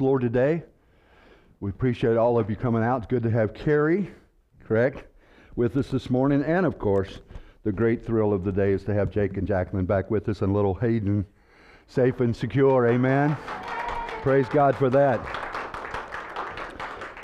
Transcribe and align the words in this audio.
Lord 0.00 0.22
today. 0.22 0.62
We 1.60 1.70
appreciate 1.70 2.16
all 2.16 2.38
of 2.38 2.48
you 2.48 2.56
coming 2.56 2.84
out. 2.84 2.98
It's 2.98 3.06
good 3.06 3.22
to 3.24 3.30
have 3.30 3.52
Carrie, 3.52 4.10
correct, 4.64 5.04
with 5.56 5.76
us 5.76 5.88
this 5.88 6.08
morning. 6.08 6.44
And 6.44 6.64
of 6.64 6.78
course, 6.78 7.20
the 7.64 7.72
great 7.72 8.06
thrill 8.06 8.32
of 8.32 8.44
the 8.44 8.52
day 8.52 8.72
is 8.72 8.84
to 8.84 8.94
have 8.94 9.10
Jake 9.10 9.36
and 9.36 9.46
Jacqueline 9.46 9.86
back 9.86 10.10
with 10.10 10.28
us 10.28 10.42
and 10.42 10.54
little 10.54 10.74
Hayden 10.74 11.26
safe 11.88 12.20
and 12.20 12.36
secure. 12.36 12.86
Amen. 12.86 13.36
Praise 14.22 14.46
God 14.50 14.76
for 14.76 14.88
that. 14.90 15.20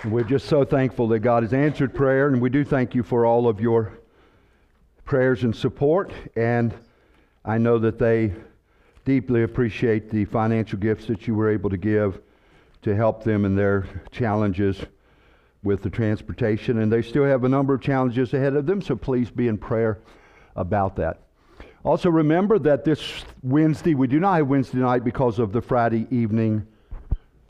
And 0.02 0.10
we're 0.10 0.24
just 0.24 0.46
so 0.46 0.64
thankful 0.64 1.06
that 1.08 1.20
God 1.20 1.44
has 1.44 1.52
answered 1.52 1.94
prayer, 1.94 2.28
and 2.28 2.40
we 2.40 2.50
do 2.50 2.64
thank 2.64 2.94
you 2.94 3.02
for 3.02 3.24
all 3.24 3.46
of 3.46 3.60
your 3.60 3.92
prayers 5.04 5.44
and 5.44 5.54
support. 5.54 6.12
And 6.34 6.74
I 7.44 7.58
know 7.58 7.78
that 7.78 7.98
they 7.98 8.32
deeply 9.04 9.42
appreciate 9.42 10.10
the 10.10 10.24
financial 10.24 10.78
gifts 10.78 11.06
that 11.06 11.26
you 11.26 11.34
were 11.34 11.50
able 11.50 11.70
to 11.70 11.76
give 11.76 12.20
to 12.84 12.94
help 12.94 13.24
them 13.24 13.44
in 13.44 13.56
their 13.56 13.86
challenges 14.10 14.78
with 15.62 15.82
the 15.82 15.90
transportation. 15.90 16.78
And 16.78 16.92
they 16.92 17.02
still 17.02 17.24
have 17.24 17.44
a 17.44 17.48
number 17.48 17.74
of 17.74 17.80
challenges 17.80 18.32
ahead 18.34 18.54
of 18.54 18.66
them, 18.66 18.80
so 18.80 18.94
please 18.94 19.30
be 19.30 19.48
in 19.48 19.58
prayer 19.58 19.98
about 20.54 20.96
that. 20.96 21.20
Also, 21.82 22.08
remember 22.08 22.58
that 22.60 22.84
this 22.84 23.24
Wednesday, 23.42 23.94
we 23.94 24.06
do 24.06 24.20
not 24.20 24.36
have 24.36 24.48
Wednesday 24.48 24.78
night 24.78 25.04
because 25.04 25.38
of 25.38 25.52
the 25.52 25.60
Friday 25.60 26.06
evening 26.10 26.66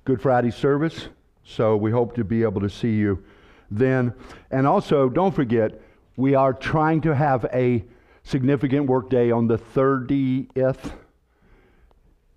Good 0.05 0.21
Friday 0.21 0.51
service. 0.51 1.09
So 1.45 1.77
we 1.77 1.91
hope 1.91 2.15
to 2.17 2.25
be 2.25 2.43
able 2.43 2.61
to 2.61 2.71
see 2.71 2.95
you 2.95 3.23
then. 3.71 4.13
And 4.51 4.67
also, 4.67 5.09
don't 5.09 5.35
forget, 5.35 5.81
we 6.17 6.35
are 6.35 6.53
trying 6.53 7.01
to 7.03 7.15
have 7.15 7.47
a 7.53 7.85
significant 8.23 8.87
work 8.87 9.11
day 9.11 9.31
on 9.31 9.47
the 9.47 9.59
30th. 9.59 10.93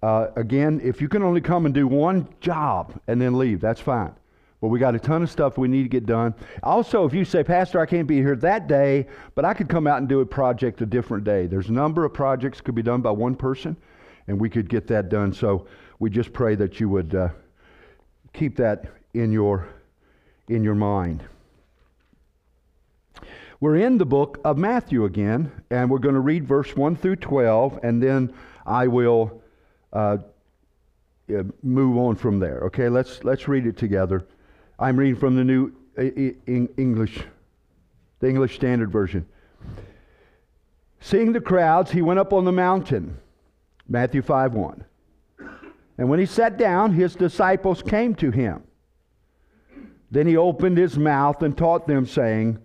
Uh, 0.03 0.27
again, 0.35 0.79
if 0.83 1.01
you 1.01 1.09
can 1.09 1.23
only 1.23 1.41
come 1.41 1.65
and 1.65 1.73
do 1.73 1.87
one 1.87 2.27
job 2.39 2.99
and 3.07 3.19
then 3.19 3.37
leave, 3.37 3.59
that's 3.59 3.81
fine. 3.81 4.13
But 4.61 4.69
we 4.69 4.79
got 4.79 4.95
a 4.95 4.99
ton 4.99 5.21
of 5.21 5.29
stuff 5.29 5.57
we 5.57 5.67
need 5.67 5.83
to 5.83 5.89
get 5.89 6.05
done. 6.05 6.33
Also, 6.63 7.05
if 7.05 7.13
you 7.13 7.25
say, 7.25 7.43
Pastor, 7.43 7.79
I 7.79 7.85
can't 7.85 8.07
be 8.07 8.17
here 8.17 8.35
that 8.37 8.67
day, 8.67 9.07
but 9.35 9.45
I 9.45 9.53
could 9.53 9.69
come 9.69 9.85
out 9.85 9.99
and 9.99 10.09
do 10.09 10.19
a 10.21 10.25
project 10.25 10.81
a 10.81 10.85
different 10.85 11.23
day. 11.23 11.45
There's 11.45 11.69
a 11.69 11.73
number 11.73 12.05
of 12.05 12.13
projects 12.13 12.61
could 12.61 12.75
be 12.75 12.81
done 12.81 13.01
by 13.01 13.11
one 13.11 13.35
person, 13.35 13.77
and 14.27 14.39
we 14.39 14.49
could 14.49 14.67
get 14.67 14.87
that 14.87 15.09
done. 15.09 15.31
So 15.31 15.67
we 15.99 16.09
just 16.09 16.33
pray 16.33 16.55
that 16.55 16.79
you 16.79 16.89
would 16.89 17.13
uh, 17.13 17.29
keep 18.33 18.55
that 18.57 18.85
in 19.13 19.31
your 19.31 19.67
in 20.47 20.63
your 20.63 20.75
mind. 20.75 21.23
We're 23.59 23.77
in 23.77 23.97
the 23.97 24.05
book 24.05 24.39
of 24.45 24.57
Matthew 24.57 25.05
again, 25.05 25.51
and 25.71 25.89
we're 25.89 25.97
going 25.97 26.15
to 26.15 26.21
read 26.21 26.45
verse 26.45 26.75
1 26.75 26.95
through 26.95 27.15
12, 27.17 27.79
and 27.81 28.01
then 28.01 28.33
I 28.67 28.87
will 28.87 29.41
uh, 29.97 30.17
move 31.63 31.97
on 31.97 32.15
from 32.15 32.39
there. 32.39 32.59
Okay, 32.65 32.87
let's, 32.87 33.23
let's 33.23 33.47
read 33.47 33.65
it 33.65 33.77
together. 33.77 34.25
I'm 34.77 34.95
reading 34.95 35.15
from 35.15 35.35
the 35.35 35.43
New 35.43 35.73
English, 35.97 37.23
the 38.19 38.29
English 38.29 38.55
Standard 38.55 38.91
Version. 38.91 39.25
Seeing 40.99 41.33
the 41.33 41.41
crowds, 41.41 41.91
he 41.91 42.03
went 42.03 42.19
up 42.19 42.31
on 42.31 42.45
the 42.45 42.51
mountain. 42.51 43.17
Matthew 43.89 44.21
5 44.21 44.53
1. 44.53 44.85
And 45.97 46.09
when 46.09 46.19
he 46.19 46.27
sat 46.27 46.57
down, 46.57 46.93
his 46.93 47.15
disciples 47.15 47.81
came 47.81 48.13
to 48.15 48.29
him. 48.29 48.63
Then 50.11 50.27
he 50.27 50.37
opened 50.37 50.77
his 50.77 50.97
mouth 50.97 51.41
and 51.41 51.57
taught 51.57 51.87
them, 51.87 52.05
saying, 52.05 52.59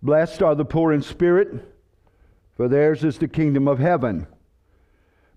Blessed 0.00 0.42
are 0.42 0.54
the 0.54 0.64
poor 0.64 0.92
in 0.92 1.02
spirit, 1.02 1.74
for 2.56 2.68
theirs 2.68 3.02
is 3.02 3.18
the 3.18 3.26
kingdom 3.26 3.66
of 3.66 3.80
heaven. 3.80 4.28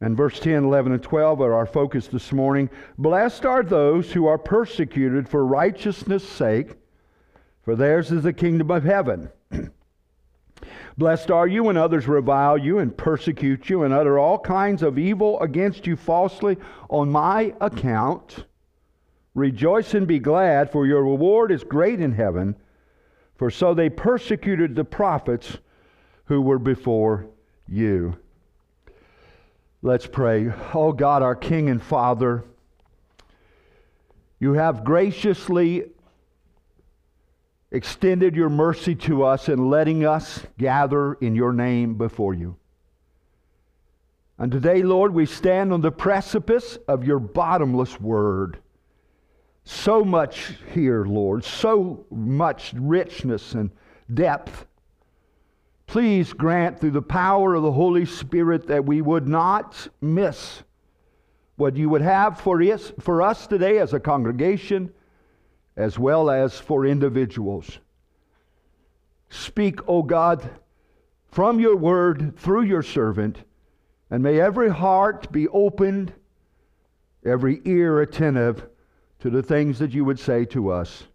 And 0.00 0.16
verse 0.16 0.40
10, 0.40 0.64
11, 0.64 0.92
and 0.92 1.02
12 1.02 1.40
are 1.42 1.52
our 1.52 1.66
focus 1.66 2.06
this 2.06 2.32
morning. 2.32 2.70
Blessed 2.96 3.44
are 3.44 3.62
those 3.62 4.12
who 4.12 4.26
are 4.26 4.38
persecuted 4.38 5.28
for 5.28 5.44
righteousness' 5.44 6.26
sake, 6.26 6.76
for 7.62 7.76
theirs 7.76 8.10
is 8.10 8.22
the 8.22 8.32
kingdom 8.32 8.70
of 8.70 8.84
heaven. 8.84 9.30
Blessed 10.96 11.30
are 11.30 11.46
you 11.46 11.64
when 11.64 11.76
others 11.76 12.08
revile 12.08 12.56
you 12.56 12.78
and 12.78 12.96
persecute 12.96 13.68
you 13.68 13.82
and 13.82 13.92
utter 13.92 14.18
all 14.18 14.38
kinds 14.38 14.82
of 14.82 14.98
evil 14.98 15.38
against 15.40 15.86
you 15.86 15.96
falsely 15.96 16.56
on 16.88 17.10
my 17.10 17.54
account. 17.60 18.44
Rejoice 19.34 19.94
and 19.94 20.06
be 20.06 20.18
glad, 20.18 20.72
for 20.72 20.86
your 20.86 21.02
reward 21.02 21.52
is 21.52 21.62
great 21.62 22.00
in 22.00 22.12
heaven. 22.12 22.56
For 23.36 23.50
so 23.50 23.74
they 23.74 23.88
persecuted 23.88 24.74
the 24.74 24.84
prophets 24.84 25.58
who 26.24 26.40
were 26.40 26.58
before 26.58 27.26
you. 27.68 28.16
Let's 29.82 30.06
pray. 30.06 30.52
Oh 30.74 30.92
God, 30.92 31.22
our 31.22 31.34
King 31.34 31.70
and 31.70 31.82
Father, 31.82 32.44
you 34.38 34.52
have 34.52 34.84
graciously 34.84 35.84
extended 37.70 38.36
your 38.36 38.50
mercy 38.50 38.94
to 38.94 39.24
us 39.24 39.48
in 39.48 39.70
letting 39.70 40.04
us 40.04 40.42
gather 40.58 41.14
in 41.14 41.34
your 41.34 41.54
name 41.54 41.94
before 41.94 42.34
you. 42.34 42.56
And 44.38 44.52
today, 44.52 44.82
Lord, 44.82 45.14
we 45.14 45.24
stand 45.24 45.72
on 45.72 45.80
the 45.80 45.92
precipice 45.92 46.76
of 46.86 47.04
your 47.04 47.18
bottomless 47.18 47.98
word. 47.98 48.58
So 49.64 50.04
much 50.04 50.56
here, 50.74 51.04
Lord, 51.04 51.42
so 51.42 52.04
much 52.10 52.74
richness 52.74 53.54
and 53.54 53.70
depth. 54.12 54.66
Please 55.90 56.32
grant 56.32 56.78
through 56.78 56.92
the 56.92 57.02
power 57.02 57.56
of 57.56 57.64
the 57.64 57.72
Holy 57.72 58.04
Spirit 58.04 58.68
that 58.68 58.86
we 58.86 59.02
would 59.02 59.26
not 59.26 59.88
miss 60.00 60.62
what 61.56 61.74
you 61.74 61.88
would 61.88 62.00
have 62.00 62.38
for 62.38 62.62
us, 62.62 62.92
for 63.00 63.20
us 63.20 63.48
today 63.48 63.78
as 63.78 63.92
a 63.92 63.98
congregation, 63.98 64.92
as 65.76 65.98
well 65.98 66.30
as 66.30 66.56
for 66.56 66.86
individuals. 66.86 67.80
Speak, 69.30 69.80
O 69.88 70.04
God, 70.04 70.48
from 71.32 71.58
your 71.58 71.74
word 71.74 72.36
through 72.36 72.62
your 72.62 72.84
servant, 72.84 73.42
and 74.12 74.22
may 74.22 74.40
every 74.40 74.70
heart 74.70 75.32
be 75.32 75.48
opened, 75.48 76.12
every 77.26 77.60
ear 77.64 78.00
attentive 78.00 78.64
to 79.18 79.28
the 79.28 79.42
things 79.42 79.80
that 79.80 79.90
you 79.90 80.04
would 80.04 80.20
say 80.20 80.44
to 80.44 80.70
us. 80.70 81.08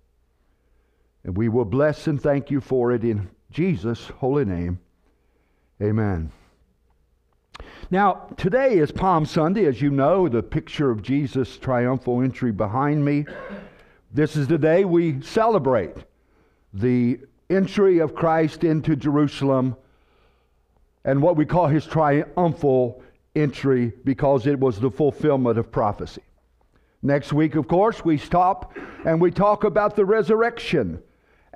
And 1.23 1.37
we 1.37 1.47
will 1.47 1.63
bless 1.63 2.07
and 2.07 2.21
thank 2.21 2.51
you 2.51 2.59
for 2.59 2.91
it 2.91 3.05
in 3.05 3.29
Jesus' 3.55 4.07
holy 4.17 4.43
name. 4.43 4.81
Amen. 5.81 6.29
Now, 7.89 8.27
today 8.35 8.79
is 8.79 8.91
Palm 8.91 9.25
Sunday, 9.25 9.65
as 9.65 9.81
you 9.81 9.91
know, 9.91 10.27
the 10.27 10.43
picture 10.43 10.91
of 10.91 11.01
Jesus' 11.01 11.57
triumphal 11.57 12.21
entry 12.21 12.51
behind 12.51 13.05
me. 13.05 13.25
This 14.11 14.35
is 14.35 14.49
the 14.49 14.57
day 14.57 14.83
we 14.83 15.21
celebrate 15.21 15.95
the 16.73 17.17
entry 17.49 17.99
of 17.99 18.13
Christ 18.13 18.65
into 18.65 18.97
Jerusalem 18.97 19.77
and 21.05 21.21
what 21.21 21.37
we 21.37 21.45
call 21.45 21.67
his 21.67 21.85
triumphal 21.85 23.01
entry 23.37 23.93
because 24.03 24.47
it 24.47 24.59
was 24.59 24.81
the 24.81 24.91
fulfillment 24.91 25.57
of 25.57 25.71
prophecy. 25.71 26.23
Next 27.01 27.31
week, 27.31 27.55
of 27.55 27.69
course, 27.69 28.03
we 28.03 28.17
stop 28.17 28.75
and 29.05 29.21
we 29.21 29.31
talk 29.31 29.63
about 29.63 29.95
the 29.95 30.03
resurrection 30.03 31.01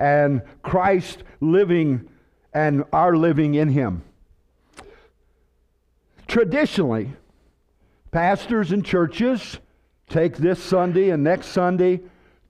and 0.00 0.42
Christ 0.62 1.22
living 1.40 2.08
and 2.52 2.84
our 2.92 3.16
living 3.16 3.54
in 3.54 3.68
Him. 3.68 4.02
Traditionally, 6.26 7.12
pastors 8.10 8.72
and 8.72 8.84
churches 8.84 9.58
take 10.08 10.36
this 10.36 10.60
Sunday 10.60 11.10
and 11.10 11.22
next 11.22 11.48
Sunday 11.48 12.00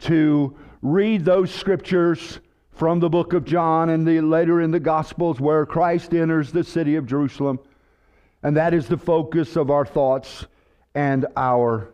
to 0.01 0.57
read 0.81 1.25
those 1.25 1.53
scriptures 1.53 2.41
from 2.71 3.01
the 3.01 3.11
book 3.11 3.35
of 3.35 3.45
John 3.45 3.91
and 3.91 4.07
the, 4.07 4.23
later 4.23 4.61
in 4.63 4.71
the 4.71 4.81
Gospels 4.81 5.39
where 5.41 5.67
Christ 5.67 6.15
enters 6.15 6.53
the 6.53 6.65
city 6.65 6.97
of 6.97 7.07
Jerusalem. 7.07 7.59
And 8.43 8.57
that 8.57 8.73
is 8.73 8.87
the 8.87 8.97
focus 8.97 9.57
of 9.57 9.71
our 9.71 9.85
thoughts 9.85 10.47
and 10.95 11.27
our 11.37 11.93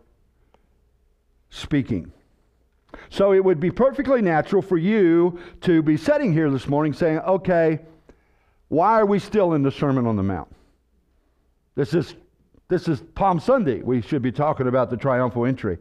speaking. 1.51 2.13
So 3.11 3.33
it 3.33 3.45
would 3.45 3.61
be 3.61 3.71
perfectly 3.71 4.23
natural 4.23 4.63
for 4.63 4.77
you 4.77 5.39
to 5.63 5.83
be 5.83 5.97
sitting 5.97 6.33
here 6.33 6.51
this 6.51 6.67
morning 6.67 6.93
saying, 6.93 7.19
okay, 7.21 7.81
why 8.69 9.01
are 9.01 9.07
we 9.07 9.19
still 9.19 9.55
in 9.55 9.63
the 9.63 9.71
Sermon 9.71 10.07
on 10.07 10.17
the 10.17 10.23
Mount? 10.23 10.49
This 11.77 11.95
is, 11.95 12.15
this 12.69 12.89
is 12.89 13.03
Palm 13.15 13.39
Sunday. 13.39 13.83
We 13.83 14.03
should 14.03 14.23
be 14.23 14.33
talking 14.33 14.67
about 14.67 14.91
the 14.91 14.97
triumphal 14.97 15.47
entry. 15.47 15.79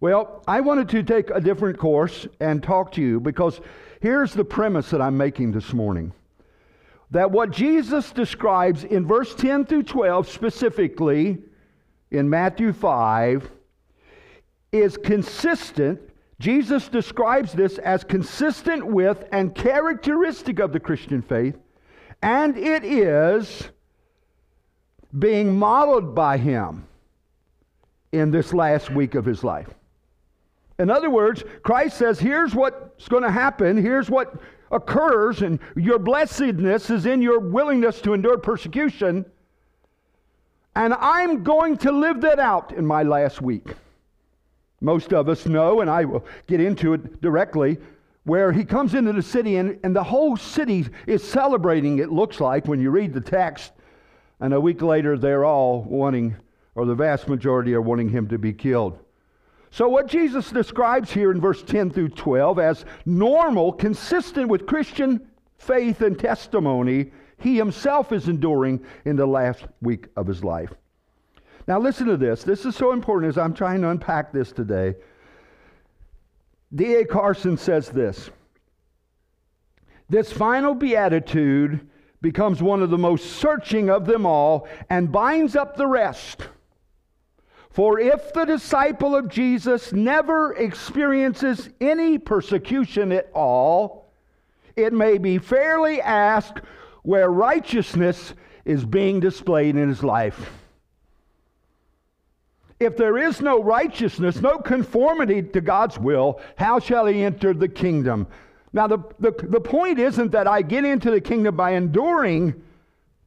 Well, 0.00 0.42
I 0.46 0.60
wanted 0.60 0.88
to 0.90 1.02
take 1.02 1.30
a 1.30 1.40
different 1.40 1.78
course 1.78 2.26
and 2.40 2.62
talk 2.62 2.92
to 2.92 3.00
you 3.00 3.20
because 3.20 3.60
here's 4.00 4.34
the 4.34 4.44
premise 4.44 4.90
that 4.90 5.00
I'm 5.00 5.16
making 5.16 5.52
this 5.52 5.72
morning. 5.72 6.12
That 7.10 7.30
what 7.30 7.50
Jesus 7.50 8.12
describes 8.12 8.84
in 8.84 9.06
verse 9.06 9.34
10 9.34 9.66
through 9.66 9.84
12, 9.84 10.28
specifically 10.28 11.38
in 12.10 12.28
Matthew 12.28 12.72
5, 12.72 13.50
is 14.72 14.96
consistent. 14.96 16.00
Jesus 16.40 16.88
describes 16.88 17.52
this 17.52 17.78
as 17.78 18.04
consistent 18.04 18.86
with 18.86 19.24
and 19.32 19.54
characteristic 19.54 20.58
of 20.58 20.72
the 20.72 20.80
Christian 20.80 21.22
faith, 21.22 21.56
and 22.22 22.56
it 22.56 22.84
is 22.84 23.68
being 25.16 25.56
modeled 25.56 26.14
by 26.14 26.36
him 26.36 26.86
in 28.12 28.30
this 28.30 28.52
last 28.52 28.90
week 28.90 29.14
of 29.14 29.24
his 29.24 29.44
life. 29.44 29.68
In 30.78 30.90
other 30.90 31.08
words, 31.10 31.44
Christ 31.62 31.96
says, 31.96 32.18
here's 32.18 32.54
what's 32.54 33.06
going 33.08 33.22
to 33.22 33.30
happen, 33.30 33.76
here's 33.76 34.10
what 34.10 34.34
occurs, 34.72 35.42
and 35.42 35.60
your 35.76 36.00
blessedness 36.00 36.90
is 36.90 37.06
in 37.06 37.22
your 37.22 37.38
willingness 37.38 38.00
to 38.00 38.12
endure 38.12 38.38
persecution. 38.38 39.24
And 40.74 40.94
I'm 40.94 41.44
going 41.44 41.76
to 41.78 41.92
live 41.92 42.22
that 42.22 42.40
out 42.40 42.72
in 42.72 42.84
my 42.84 43.04
last 43.04 43.40
week. 43.40 43.74
Most 44.84 45.14
of 45.14 45.30
us 45.30 45.46
know, 45.46 45.80
and 45.80 45.88
I 45.88 46.04
will 46.04 46.26
get 46.46 46.60
into 46.60 46.92
it 46.92 47.22
directly, 47.22 47.78
where 48.24 48.52
he 48.52 48.64
comes 48.64 48.94
into 48.94 49.14
the 49.14 49.22
city 49.22 49.56
and, 49.56 49.80
and 49.82 49.96
the 49.96 50.04
whole 50.04 50.36
city 50.36 50.86
is 51.06 51.26
celebrating, 51.26 52.00
it 52.00 52.12
looks 52.12 52.38
like, 52.38 52.68
when 52.68 52.80
you 52.80 52.90
read 52.90 53.14
the 53.14 53.20
text. 53.20 53.72
And 54.40 54.52
a 54.52 54.60
week 54.60 54.82
later, 54.82 55.16
they're 55.16 55.46
all 55.46 55.82
wanting, 55.82 56.36
or 56.74 56.84
the 56.84 56.94
vast 56.94 57.28
majority 57.28 57.72
are 57.72 57.80
wanting 57.80 58.10
him 58.10 58.28
to 58.28 58.38
be 58.38 58.52
killed. 58.52 58.98
So, 59.70 59.88
what 59.88 60.06
Jesus 60.06 60.50
describes 60.50 61.10
here 61.10 61.30
in 61.30 61.40
verse 61.40 61.62
10 61.62 61.90
through 61.90 62.10
12 62.10 62.58
as 62.58 62.84
normal, 63.06 63.72
consistent 63.72 64.48
with 64.48 64.66
Christian 64.66 65.26
faith 65.56 66.02
and 66.02 66.18
testimony, 66.18 67.10
he 67.38 67.56
himself 67.56 68.12
is 68.12 68.28
enduring 68.28 68.84
in 69.06 69.16
the 69.16 69.26
last 69.26 69.64
week 69.80 70.08
of 70.14 70.26
his 70.26 70.44
life. 70.44 70.74
Now, 71.66 71.78
listen 71.78 72.06
to 72.06 72.16
this. 72.16 72.44
This 72.44 72.66
is 72.66 72.76
so 72.76 72.92
important 72.92 73.30
as 73.30 73.38
I'm 73.38 73.54
trying 73.54 73.80
to 73.82 73.88
unpack 73.88 74.32
this 74.32 74.52
today. 74.52 74.96
D.A. 76.74 77.04
Carson 77.04 77.56
says 77.56 77.88
this 77.88 78.30
This 80.08 80.32
final 80.32 80.74
beatitude 80.74 81.88
becomes 82.20 82.62
one 82.62 82.82
of 82.82 82.90
the 82.90 82.98
most 82.98 83.36
searching 83.36 83.90
of 83.90 84.06
them 84.06 84.26
all 84.26 84.66
and 84.90 85.12
binds 85.12 85.56
up 85.56 85.76
the 85.76 85.86
rest. 85.86 86.48
For 87.70 87.98
if 87.98 88.32
the 88.32 88.44
disciple 88.44 89.16
of 89.16 89.28
Jesus 89.28 89.92
never 89.92 90.54
experiences 90.54 91.68
any 91.80 92.18
persecution 92.18 93.10
at 93.10 93.30
all, 93.34 94.12
it 94.76 94.92
may 94.92 95.18
be 95.18 95.38
fairly 95.38 96.00
asked 96.00 96.60
where 97.02 97.28
righteousness 97.30 98.34
is 98.64 98.84
being 98.84 99.20
displayed 99.20 99.76
in 99.76 99.88
his 99.88 100.02
life. 100.02 100.63
If 102.80 102.96
there 102.96 103.16
is 103.16 103.40
no 103.40 103.62
righteousness, 103.62 104.40
no 104.40 104.58
conformity 104.58 105.42
to 105.42 105.60
God's 105.60 105.98
will, 105.98 106.40
how 106.56 106.80
shall 106.80 107.06
he 107.06 107.22
enter 107.22 107.54
the 107.54 107.68
kingdom? 107.68 108.26
Now, 108.72 108.88
the, 108.88 108.98
the, 109.20 109.30
the 109.30 109.60
point 109.60 110.00
isn't 110.00 110.32
that 110.32 110.48
I 110.48 110.62
get 110.62 110.84
into 110.84 111.10
the 111.10 111.20
kingdom 111.20 111.56
by 111.56 111.72
enduring 111.72 112.60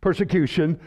persecution. 0.02 0.80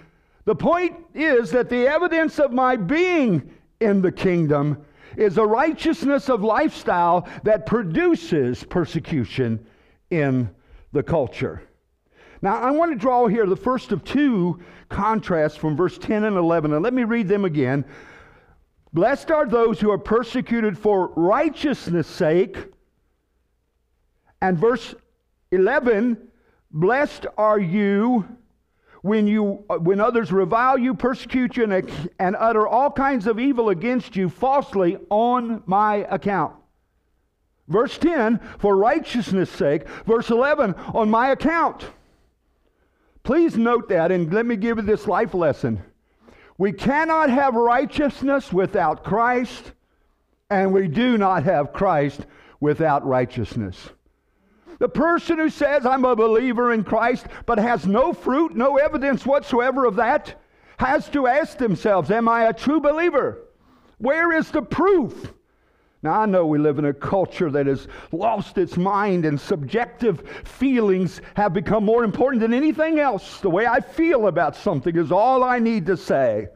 The 0.45 0.55
point 0.55 0.97
is 1.15 1.51
that 1.53 1.71
the 1.71 1.87
evidence 1.89 2.39
of 2.39 2.53
my 2.53 2.77
being 2.77 3.51
in 3.81 4.03
the 4.03 4.12
kingdom 4.12 4.85
is 5.17 5.39
a 5.39 5.47
righteousness 5.47 6.29
of 6.29 6.43
lifestyle 6.43 7.27
that 7.43 7.67
produces 7.67 8.63
persecution 8.65 9.65
in 10.11 10.51
the 10.93 11.03
culture. 11.03 11.63
Now, 12.43 12.56
I 12.61 12.71
want 12.71 12.93
to 12.93 12.99
draw 12.99 13.27
here 13.27 13.47
the 13.47 13.56
first 13.56 13.93
of 13.93 14.05
two 14.05 14.61
contrasts 14.89 15.56
from 15.56 15.77
verse 15.77 15.99
10 15.99 16.25
and 16.25 16.37
11, 16.37 16.73
and 16.73 16.83
let 16.83 16.95
me 16.95 17.05
read 17.05 17.29
them 17.29 17.45
again. 17.45 17.85
Blessed 18.93 19.31
are 19.31 19.47
those 19.47 19.81
who 19.81 19.91
are 19.91 19.99
persecuted 19.99 20.77
for 20.77 21.09
righteousness' 21.15 22.09
sake. 22.09 22.57
And 24.43 24.59
verse 24.59 24.95
11, 25.53 26.17
blessed 26.71 27.27
are 27.37 27.59
you 27.59 28.27
when, 29.03 29.27
you, 29.27 29.65
uh, 29.71 29.79
when 29.79 30.01
others 30.01 30.33
revile 30.33 30.77
you, 30.77 30.95
persecute 30.95 31.57
you, 31.57 31.65
and, 31.65 32.11
and 32.19 32.37
utter 32.37 32.67
all 32.67 32.91
kinds 32.91 33.27
of 33.27 33.39
evil 33.39 33.69
against 33.69 34.17
you 34.17 34.29
falsely 34.29 34.99
on 35.09 35.63
my 35.67 36.07
account. 36.11 36.55
Verse 37.69 37.97
10, 37.99 38.41
for 38.59 38.77
righteousness' 38.77 39.51
sake. 39.51 39.89
Verse 40.05 40.31
11, 40.31 40.75
on 40.93 41.09
my 41.09 41.29
account. 41.29 41.87
Please 43.23 43.57
note 43.57 43.89
that, 43.91 44.11
and 44.11 44.33
let 44.33 44.45
me 44.45 44.57
give 44.57 44.79
you 44.79 44.83
this 44.83 45.07
life 45.07 45.35
lesson. 45.35 45.83
We 46.61 46.73
cannot 46.73 47.31
have 47.31 47.55
righteousness 47.55 48.53
without 48.53 49.03
Christ, 49.03 49.73
and 50.51 50.75
we 50.75 50.89
do 50.89 51.17
not 51.17 51.45
have 51.45 51.73
Christ 51.73 52.27
without 52.61 53.07
righteousness. 53.07 53.89
The 54.79 54.91
person 54.91 55.39
who 55.39 55.49
says, 55.49 55.87
I'm 55.87 56.05
a 56.05 56.15
believer 56.15 56.75
in 56.75 56.85
Christ, 56.85 57.29
but 57.47 57.57
has 57.57 57.87
no 57.87 58.12
fruit, 58.12 58.55
no 58.55 58.77
evidence 58.77 59.25
whatsoever 59.25 59.87
of 59.87 59.97
that, 59.97 60.39
has 60.77 61.09
to 61.09 61.27
ask 61.27 61.57
themselves, 61.57 62.11
Am 62.11 62.29
I 62.29 62.49
a 62.49 62.53
true 62.53 62.79
believer? 62.79 63.39
Where 63.97 64.31
is 64.31 64.51
the 64.51 64.61
proof? 64.61 65.33
Now, 66.02 66.20
I 66.20 66.26
know 66.26 66.47
we 66.47 66.58
live 66.58 66.79
in 66.79 66.87
a 66.87 66.94
culture 66.94 67.50
that 67.50 67.67
has 67.67 67.87
lost 68.11 68.56
its 68.56 68.79
mind 68.79 69.26
and 69.26 69.38
subjective 69.38 70.26
feelings 70.44 71.20
have 71.35 71.52
become 71.52 71.85
more 71.85 72.05
important 72.05 72.41
than 72.41 72.55
anything 72.55 72.99
else. 72.99 73.41
The 73.41 73.50
way 73.50 73.67
I 73.67 73.81
feel 73.81 74.26
about 74.26 74.56
something 74.56 74.97
is 74.97 75.12
all 75.12 75.44
I 75.44 75.58
need 75.58 75.85
to 75.87 75.99
say. 75.99 76.49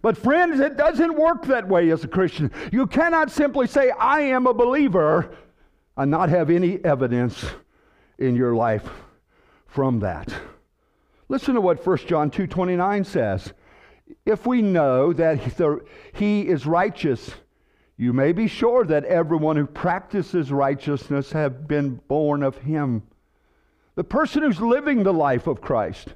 But, 0.00 0.16
friends, 0.16 0.60
it 0.60 0.76
doesn't 0.78 1.14
work 1.14 1.44
that 1.46 1.68
way 1.68 1.90
as 1.90 2.04
a 2.04 2.08
Christian. 2.08 2.50
You 2.72 2.86
cannot 2.86 3.30
simply 3.30 3.66
say, 3.66 3.90
I 3.90 4.20
am 4.20 4.46
a 4.46 4.54
believer, 4.54 5.30
and 5.96 6.10
not 6.10 6.28
have 6.28 6.50
any 6.50 6.82
evidence 6.84 7.44
in 8.18 8.36
your 8.36 8.54
life 8.54 8.88
from 9.66 10.00
that. 10.00 10.32
Listen 11.28 11.54
to 11.54 11.60
what 11.60 11.84
1 11.84 11.98
John 12.06 12.30
2:29 12.30 13.04
says. 13.04 13.52
If 14.24 14.46
we 14.46 14.62
know 14.62 15.12
that 15.14 15.40
he 16.12 16.42
is 16.42 16.66
righteous, 16.66 17.34
you 17.96 18.12
may 18.12 18.32
be 18.32 18.46
sure 18.46 18.84
that 18.84 19.04
everyone 19.04 19.56
who 19.56 19.66
practices 19.66 20.52
righteousness 20.52 21.32
have 21.32 21.66
been 21.66 21.96
born 22.08 22.42
of 22.42 22.58
him. 22.58 23.02
The 23.94 24.04
person 24.04 24.42
who's 24.42 24.60
living 24.60 25.02
the 25.02 25.14
life 25.14 25.46
of 25.46 25.62
Christ. 25.62 26.14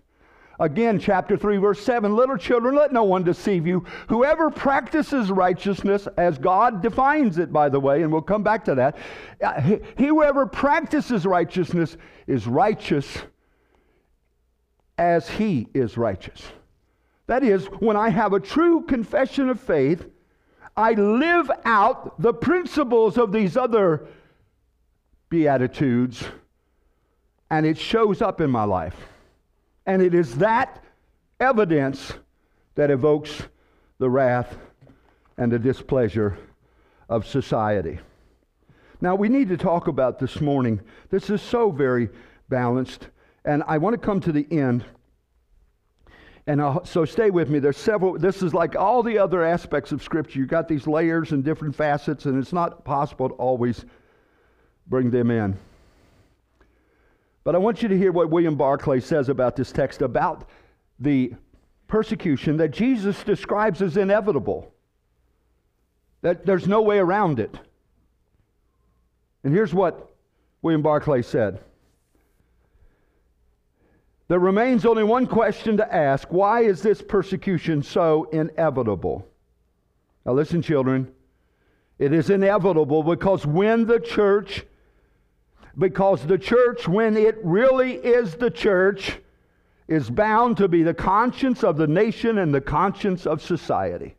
Again, 0.59 0.99
chapter 0.99 1.39
3, 1.39 1.57
verse 1.57 1.83
7 1.83 2.15
Little 2.15 2.37
children, 2.37 2.75
let 2.75 2.93
no 2.93 3.05
one 3.05 3.25
deceive 3.25 3.67
you. 3.67 3.87
Whoever 4.09 4.51
practices 4.51 5.31
righteousness, 5.31 6.07
as 6.19 6.37
God 6.37 6.83
defines 6.83 7.39
it, 7.39 7.51
by 7.51 7.71
the 7.71 7.81
way, 7.81 8.03
and 8.03 8.13
we'll 8.13 8.21
come 8.21 8.43
back 8.43 8.67
to 8.67 8.75
that, 8.75 8.99
uh, 9.43 9.59
he, 9.63 9.79
whoever 9.97 10.45
practices 10.45 11.25
righteousness 11.25 11.97
is 12.27 12.47
righteous 12.47 13.07
as 14.99 15.31
he 15.31 15.67
is 15.73 15.97
righteous. 15.97 16.43
That 17.27 17.43
is, 17.43 17.65
when 17.79 17.97
I 17.97 18.11
have 18.11 18.35
a 18.35 18.41
true 18.41 18.83
confession 18.83 19.49
of 19.49 19.59
faith, 19.59 20.05
I 20.77 20.93
live 20.93 21.51
out 21.65 22.21
the 22.21 22.33
principles 22.33 23.19
of 23.19 23.33
these 23.33 23.57
other 23.57 24.07
Beatitudes, 25.29 26.25
and 27.51 27.65
it 27.65 27.79
shows 27.79 28.21
up 28.21 28.41
in 28.41 28.51
my 28.51 28.65
life. 28.65 28.97
And 29.87 30.03
it 30.03 30.15
is 30.15 30.37
that 30.39 30.83
evidence 31.39 32.13
that 32.75 32.91
evokes 32.91 33.43
the 33.99 34.11
wrath 34.11 34.57
and 35.37 35.53
the 35.53 35.59
displeasure 35.59 36.39
of 37.09 37.27
society. 37.27 37.99
Now, 39.01 39.15
we 39.15 39.29
need 39.29 39.49
to 39.49 39.57
talk 39.57 39.89
about 39.89 40.19
this 40.19 40.41
morning. 40.41 40.81
This 41.11 41.31
is 41.31 41.41
so 41.41 41.71
very 41.71 42.11
balanced, 42.49 43.09
and 43.45 43.63
I 43.67 43.79
want 43.79 43.95
to 43.95 43.99
come 43.99 44.21
to 44.21 44.33
the 44.33 44.47
end. 44.51 44.85
And 46.47 46.61
I'll, 46.61 46.85
so 46.85 47.05
stay 47.05 47.31
with 47.31 47.49
me. 47.49 47.59
There's 47.59 47.77
several, 47.77 48.19
this 48.19 48.43
is 48.43 48.55
like 48.55 48.75
all 48.75 49.03
the 49.03 49.19
other 49.19 49.45
aspects 49.45 49.93
of 49.93 50.03
Scripture. 50.03 50.39
You've 50.39 50.49
got 50.49 50.69
these 50.69 50.87
layers 50.87 51.33
and 51.33 51.45
different 51.45 51.75
facets, 51.77 52.25
and 52.25 52.39
it's 52.39 52.53
not 52.53 52.85
possible 52.85 53.29
to 53.29 53.35
always 53.37 53.85
bring 54.87 55.11
them 55.11 55.31
in. 55.31 55.57
But 57.45 57.55
I 57.55 57.59
want 57.59 57.83
you 57.83 57.89
to 57.89 57.97
hear 57.97 58.13
what 58.13 58.31
William 58.31 58.57
Barclay 58.57 59.01
says 59.01 59.29
about 59.29 59.57
this 59.57 59.73
text 59.73 60.03
about 60.03 60.49
the 60.99 61.35
persecution 61.89 62.57
that 62.59 62.71
Jesus 62.71 63.23
describes 63.25 63.83
as 63.83 63.97
inevitable, 63.97 64.73
that 66.23 66.47
there's 66.47 66.69
no 66.69 66.83
way 66.83 66.99
around 66.99 67.41
it. 67.41 67.55
And 69.43 69.55
here's 69.55 69.73
what 69.73 70.15
William 70.63 70.83
Barclay 70.83 71.23
said 71.23 71.61
There 74.31 74.39
remains 74.39 74.87
only 74.87 75.03
one 75.03 75.27
question 75.27 75.77
to 75.79 75.93
ask 75.93 76.29
why 76.31 76.61
is 76.61 76.83
this 76.83 77.03
persecution 77.03 77.83
so 77.83 78.29
inevitable? 78.31 79.27
Now, 80.25 80.35
listen, 80.35 80.63
children. 80.63 81.11
It 81.99 82.13
is 82.13 82.31
inevitable 82.31 83.03
because 83.03 83.45
when 83.45 83.87
the 83.87 83.99
church, 83.99 84.65
because 85.77 86.25
the 86.25 86.39
church, 86.39 86.87
when 86.87 87.17
it 87.17 87.39
really 87.43 87.95
is 87.95 88.37
the 88.37 88.53
church, 88.53 89.19
is 89.89 90.09
bound 90.09 90.59
to 90.59 90.69
be 90.69 90.85
the 90.85 90.95
conscience 90.95 91.65
of 91.65 91.77
the 91.77 91.89
nation 91.89 92.39
and 92.39 92.55
the 92.55 92.61
conscience 92.61 93.27
of 93.27 93.43
society. 93.43 94.15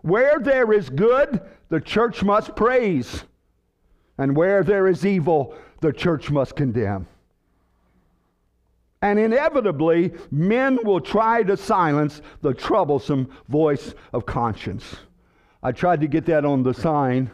Where 0.00 0.38
there 0.38 0.72
is 0.72 0.88
good, 0.88 1.42
the 1.68 1.82
church 1.82 2.22
must 2.22 2.56
praise. 2.56 3.24
And 4.16 4.34
where 4.34 4.64
there 4.64 4.88
is 4.88 5.04
evil, 5.04 5.54
the 5.82 5.92
church 5.92 6.30
must 6.30 6.56
condemn. 6.56 7.06
And 9.02 9.18
inevitably, 9.18 10.12
men 10.30 10.78
will 10.84 11.00
try 11.00 11.42
to 11.42 11.56
silence 11.56 12.22
the 12.40 12.54
troublesome 12.54 13.28
voice 13.48 13.94
of 14.12 14.24
conscience. 14.24 14.96
I 15.60 15.72
tried 15.72 16.00
to 16.00 16.06
get 16.06 16.24
that 16.26 16.44
on 16.44 16.62
the 16.62 16.72
sign. 16.72 17.30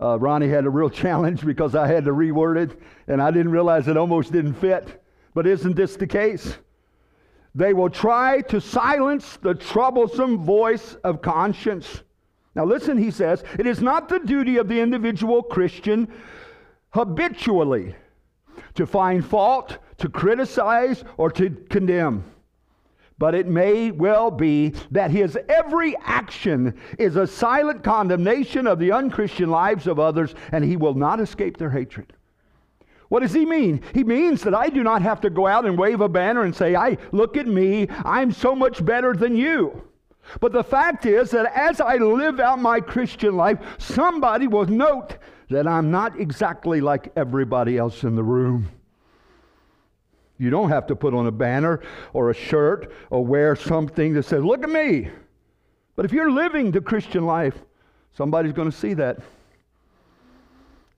Uh, 0.00 0.18
Ronnie 0.18 0.48
had 0.48 0.64
a 0.64 0.70
real 0.70 0.90
challenge 1.04 1.46
because 1.46 1.76
I 1.76 1.86
had 1.86 2.04
to 2.04 2.10
reword 2.10 2.56
it, 2.56 2.80
and 3.06 3.22
I 3.22 3.30
didn't 3.30 3.52
realize 3.52 3.86
it 3.86 3.96
almost 3.96 4.32
didn't 4.32 4.54
fit. 4.54 5.00
But 5.34 5.46
isn't 5.46 5.76
this 5.76 5.96
the 5.96 6.06
case? 6.06 6.58
They 7.54 7.72
will 7.72 7.90
try 7.90 8.40
to 8.42 8.60
silence 8.60 9.36
the 9.36 9.54
troublesome 9.54 10.44
voice 10.44 10.94
of 11.04 11.22
conscience. 11.22 12.02
Now, 12.56 12.64
listen, 12.64 12.98
he 12.98 13.12
says, 13.12 13.44
it 13.58 13.66
is 13.66 13.80
not 13.80 14.08
the 14.08 14.18
duty 14.18 14.56
of 14.56 14.66
the 14.68 14.80
individual 14.80 15.42
Christian 15.42 16.12
habitually 16.90 17.94
to 18.74 18.86
find 18.86 19.24
fault, 19.24 19.78
to 19.98 20.08
criticize, 20.08 21.04
or 21.16 21.30
to 21.32 21.50
condemn. 21.70 22.24
But 23.18 23.34
it 23.34 23.46
may 23.46 23.90
well 23.90 24.30
be 24.30 24.74
that 24.90 25.10
his 25.10 25.38
every 25.48 25.96
action 26.04 26.74
is 26.98 27.16
a 27.16 27.26
silent 27.26 27.84
condemnation 27.84 28.66
of 28.66 28.78
the 28.78 28.92
unchristian 28.92 29.50
lives 29.50 29.86
of 29.86 30.00
others, 30.00 30.34
and 30.50 30.64
he 30.64 30.76
will 30.76 30.94
not 30.94 31.20
escape 31.20 31.56
their 31.56 31.70
hatred. 31.70 32.12
What 33.08 33.20
does 33.20 33.32
he 33.32 33.46
mean? 33.46 33.82
He 33.92 34.02
means 34.02 34.42
that 34.42 34.54
I 34.54 34.68
do 34.68 34.82
not 34.82 35.02
have 35.02 35.20
to 35.20 35.30
go 35.30 35.46
out 35.46 35.66
and 35.66 35.78
wave 35.78 36.00
a 36.00 36.08
banner 36.08 36.42
and 36.42 36.54
say, 36.54 36.74
I 36.74 36.96
look 37.12 37.36
at 37.36 37.46
me, 37.46 37.86
I'm 38.04 38.32
so 38.32 38.56
much 38.56 38.84
better 38.84 39.14
than 39.14 39.36
you. 39.36 39.84
But 40.40 40.52
the 40.52 40.64
fact 40.64 41.06
is 41.06 41.30
that 41.30 41.52
as 41.54 41.80
I 41.80 41.96
live 41.96 42.40
out 42.40 42.58
my 42.58 42.80
Christian 42.80 43.36
life, 43.36 43.58
somebody 43.78 44.48
will 44.48 44.66
note 44.66 45.18
that 45.50 45.68
I'm 45.68 45.90
not 45.90 46.18
exactly 46.18 46.80
like 46.80 47.12
everybody 47.14 47.76
else 47.76 48.02
in 48.02 48.16
the 48.16 48.24
room. 48.24 48.70
You 50.38 50.50
don't 50.50 50.68
have 50.68 50.86
to 50.88 50.96
put 50.96 51.14
on 51.14 51.26
a 51.26 51.32
banner 51.32 51.80
or 52.12 52.30
a 52.30 52.34
shirt 52.34 52.92
or 53.10 53.24
wear 53.24 53.54
something 53.54 54.14
that 54.14 54.24
says, 54.24 54.42
Look 54.42 54.62
at 54.62 54.70
me. 54.70 55.10
But 55.96 56.04
if 56.04 56.12
you're 56.12 56.30
living 56.30 56.70
the 56.70 56.80
Christian 56.80 57.24
life, 57.24 57.54
somebody's 58.16 58.52
going 58.52 58.70
to 58.70 58.76
see 58.76 58.94
that. 58.94 59.18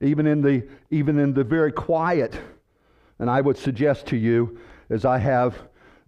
Even 0.00 0.26
in 0.26 0.40
the, 0.40 0.66
even 0.90 1.19
in 1.19 1.35
the 1.35 1.45
very 1.45 1.73
quiet. 1.73 2.38
And 3.19 3.31
I 3.31 3.40
would 3.40 3.57
suggest 3.57 4.07
to 4.09 4.16
you, 4.16 4.59
as 4.90 5.05
I 5.05 5.19
have, 5.19 5.55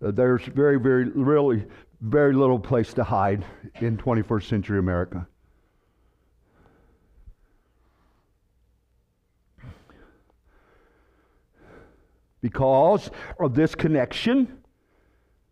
uh, 0.04 0.10
there's 0.10 0.42
very, 0.42 0.78
very, 0.78 1.04
really 1.04 1.64
very 2.00 2.32
little 2.32 2.58
place 2.58 2.94
to 2.94 3.04
hide 3.04 3.44
in 3.80 3.96
21st 3.96 4.44
century 4.44 4.78
America. 4.78 5.26
Because 12.40 13.10
of 13.40 13.54
this 13.54 13.74
connection, 13.74 14.58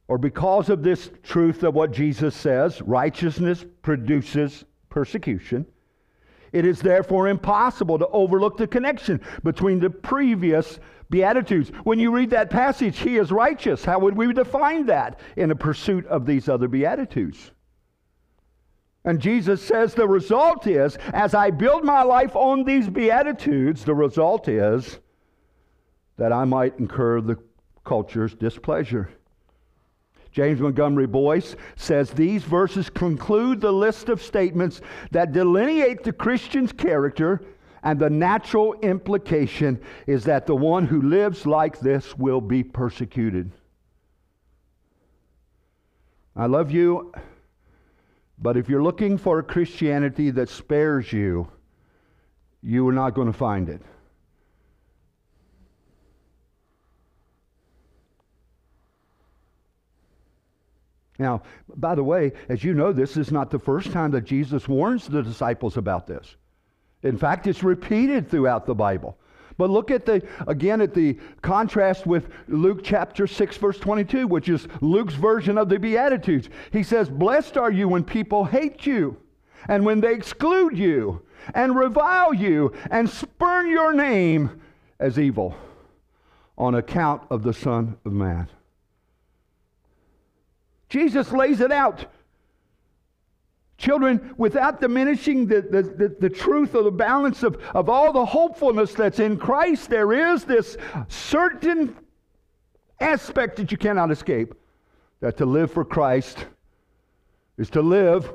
or 0.09 0.19
because 0.19 0.71
of 0.71 0.83
this 0.83 1.11
truth 1.23 1.63
of 1.63 1.75
what 1.75 1.93
Jesus 1.93 2.35
says, 2.35 2.81
righteousness 2.83 3.65
produces 3.83 4.65
persecution. 4.89 5.67
It 6.53 6.65
is 6.65 6.81
therefore 6.81 7.29
impossible 7.29 7.99
to 7.99 8.07
overlook 8.09 8.57
the 8.57 8.69
connection 8.69 9.21
between 9.43 9.81
the 9.81 9.91
previous 9.91 10.79
Beatitudes. 11.11 11.71
When 11.85 11.99
you 11.99 12.11
read 12.13 12.31
that 12.31 12.51
passage, 12.51 12.99
he 12.99 13.17
is 13.17 13.31
righteous. 13.31 13.85
How 13.85 13.99
would 13.99 14.17
we 14.17 14.33
define 14.33 14.87
that 14.87 15.21
in 15.37 15.51
a 15.51 15.57
pursuit 15.57 16.07
of 16.07 16.27
these 16.27 16.49
other 16.49 16.69
Beatitudes? 16.69 17.51
And 19.05 19.21
Jesus 19.21 19.63
says 19.63 19.95
the 19.95 20.09
result 20.09 20.67
is, 20.67 20.97
as 21.13 21.33
I 21.35 21.51
build 21.51 21.85
my 21.85 22.03
life 22.03 22.35
on 22.35 22.65
these 22.65 22.89
Beatitudes, 22.89 23.85
the 23.85 23.95
result 23.95 24.49
is 24.49 24.99
that 26.17 26.33
I 26.33 26.45
might 26.45 26.79
incur 26.79 27.21
the 27.21 27.39
culture's 27.85 28.35
displeasure. 28.35 29.11
James 30.33 30.61
Montgomery 30.61 31.07
Boice 31.07 31.57
says 31.77 32.11
these 32.11 32.43
verses 32.43 32.91
conclude 32.91 33.61
the 33.61 33.73
list 33.73 34.11
of 34.11 34.23
statements 34.23 34.83
that 35.11 35.33
delineate 35.33 36.03
the 36.03 36.13
Christian's 36.13 36.73
character 36.73 37.41
and 37.83 37.99
the 37.99 38.11
natural 38.11 38.75
implication 38.81 39.81
is 40.07 40.25
that 40.25 40.47
the 40.47 40.57
one 40.57 40.87
who 40.87 41.01
lives 41.03 41.47
like 41.47 41.79
this 41.81 42.19
will 42.19 42.41
be 42.41 42.63
persecuted. 42.63 43.51
I 46.35 46.47
love 46.47 46.71
you, 46.71 47.13
but 48.39 48.57
if 48.57 48.69
you're 48.69 48.83
looking 48.83 49.17
for 49.17 49.39
a 49.39 49.43
Christianity 49.43 50.31
that 50.33 50.51
spares 50.51 51.13
you, 51.13 51.49
you 52.61 52.87
are 52.89 52.93
not 52.93 53.15
going 53.15 53.29
to 53.29 53.39
find 53.39 53.69
it. 53.71 53.81
Now, 61.19 61.43
by 61.77 61.95
the 61.95 62.05
way, 62.05 62.33
as 62.49 62.63
you 62.63 62.75
know, 62.75 62.93
this 62.93 63.17
is 63.17 63.33
not 63.33 63.51
the 63.51 63.59
first 63.59 63.93
time 63.93 64.11
that 64.13 64.25
Jesus 64.25 64.69
warns 64.69 65.07
the 65.07 65.23
disciples 65.23 65.77
about 65.77 66.07
this. 66.07 66.37
In 67.03 67.17
fact, 67.17 67.47
it's 67.47 67.63
repeated 67.63 68.29
throughout 68.29 68.67
the 68.67 68.75
Bible. 68.75 69.17
But 69.59 69.71
look 69.71 69.91
at 69.91 70.05
the 70.05 70.23
again 70.47 70.81
at 70.81 70.93
the 70.93 71.19
contrast 71.41 72.07
with 72.07 72.29
Luke 72.49 72.81
chapter 72.83 73.27
6 73.27 73.57
verse 73.57 73.79
22, 73.79 74.27
which 74.27 74.49
is 74.49 74.69
Luke's 74.81 75.15
version 75.15 75.57
of 75.57 75.69
the 75.69 75.79
beatitudes. 75.79 76.51
He 76.73 76.83
says, 76.83 77.09
"Blessed 77.09 77.57
are 77.57 77.71
you 77.71 77.89
when 77.89 78.05
people 78.05 78.45
hate 78.45 78.87
you, 78.87 79.17
and 79.69 79.85
when 79.87 80.01
they 80.01 80.13
exclude 80.13 80.77
you, 80.77 81.23
and 81.55 81.75
revile 81.75 82.35
you, 82.35 82.73
and 82.91 83.09
spurn 83.09 83.71
your 83.71 83.95
name 83.95 84.61
as 85.01 85.19
evil 85.19 85.55
on 86.59 86.75
account 86.75 87.23
of 87.31 87.43
the 87.43 87.55
Son 87.55 87.97
of 88.05 88.13
Man." 88.13 88.49
Jesus 90.97 91.31
lays 91.33 91.61
it 91.61 91.73
out 91.73 92.07
Children, 93.79 94.35
without 94.39 94.81
diminishing 94.81 95.47
the, 95.47 95.61
the, 95.61 95.83
the, 95.83 96.17
the, 96.19 96.31
truth 96.31 96.75
or 96.75 96.83
the 96.83 96.91
balance 96.91 97.43
of, 97.43 97.57
of 97.75 97.91
all 97.91 98.11
the 98.11 98.25
hopefulness 98.25 98.95
that's 98.95 99.21
in 99.21 99.37
Christ, 99.37 99.91
there 99.91 100.13
is 100.33 100.45
this 100.45 100.79
certain 101.09 101.95
aspect 103.01 103.57
that 103.57 103.71
you 103.71 103.77
cannot 103.77 104.11
escape 104.11 104.55
that 105.21 105.37
to 105.37 105.45
live 105.45 105.71
for 105.71 105.85
Christ 105.85 106.47
is 107.59 107.69
to 107.71 107.83
live 107.83 108.33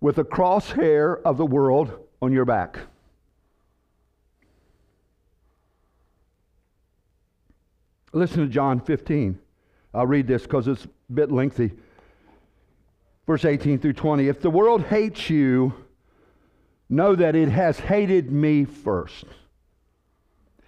with 0.00 0.16
the 0.16 0.24
crosshair 0.24 1.20
of 1.22 1.36
the 1.36 1.46
world 1.46 1.92
on 2.22 2.32
your 2.32 2.46
back. 2.46 2.78
Listen 8.14 8.38
to 8.38 8.48
John 8.48 8.80
15. 8.80 9.38
I'll 9.92 10.06
read 10.06 10.26
this 10.26 10.42
because 10.42 10.66
it's 10.66 10.86
bit 11.14 11.30
lengthy 11.30 11.72
verse 13.26 13.44
18 13.44 13.78
through 13.78 13.92
20. 13.94 14.28
If 14.28 14.40
the 14.40 14.50
world 14.50 14.82
hates 14.82 15.30
you, 15.30 15.72
know 16.88 17.14
that 17.14 17.34
it 17.34 17.48
has 17.48 17.78
hated 17.78 18.30
me 18.30 18.64
first. 18.64 19.24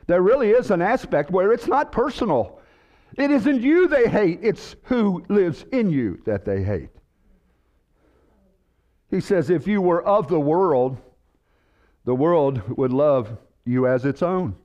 There 0.07 0.23
really 0.23 0.51
is 0.51 0.71
an 0.71 0.83
aspect 0.83 1.31
where 1.31 1.53
it's 1.53 1.67
not 1.67 1.93
personal. 1.93 2.61
It 3.17 3.31
isn't 3.31 3.63
you 3.63 3.89
they 3.89 4.09
hate, 4.09 4.41
it's 4.43 4.77
who 4.85 5.25
lives 5.29 5.65
in 5.73 5.91
you 5.91 6.21
that 6.25 6.45
they 6.45 6.63
hate. 6.63 6.91
He 9.11 9.21
says, 9.21 9.51
if 9.51 9.67
you 9.67 9.81
were 9.81 10.03
of 10.03 10.29
the 10.29 10.41
world, 10.41 10.99
the 12.05 12.15
world 12.15 12.77
would 12.77 12.93
love 12.93 13.37
you 13.65 13.87
as 13.87 14.05
its 14.05 14.23
own. 14.23 14.57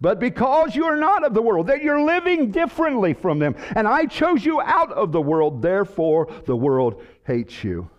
But 0.00 0.20
because 0.20 0.76
you 0.76 0.84
are 0.84 0.96
not 0.96 1.24
of 1.24 1.34
the 1.34 1.42
world, 1.42 1.66
that 1.68 1.82
you're 1.82 2.00
living 2.00 2.50
differently 2.50 3.14
from 3.14 3.38
them, 3.38 3.56
and 3.74 3.88
I 3.88 4.06
chose 4.06 4.44
you 4.44 4.60
out 4.60 4.92
of 4.92 5.12
the 5.12 5.20
world, 5.20 5.62
therefore 5.62 6.32
the 6.46 6.56
world 6.56 7.02
hates 7.24 7.64
you. 7.64 7.90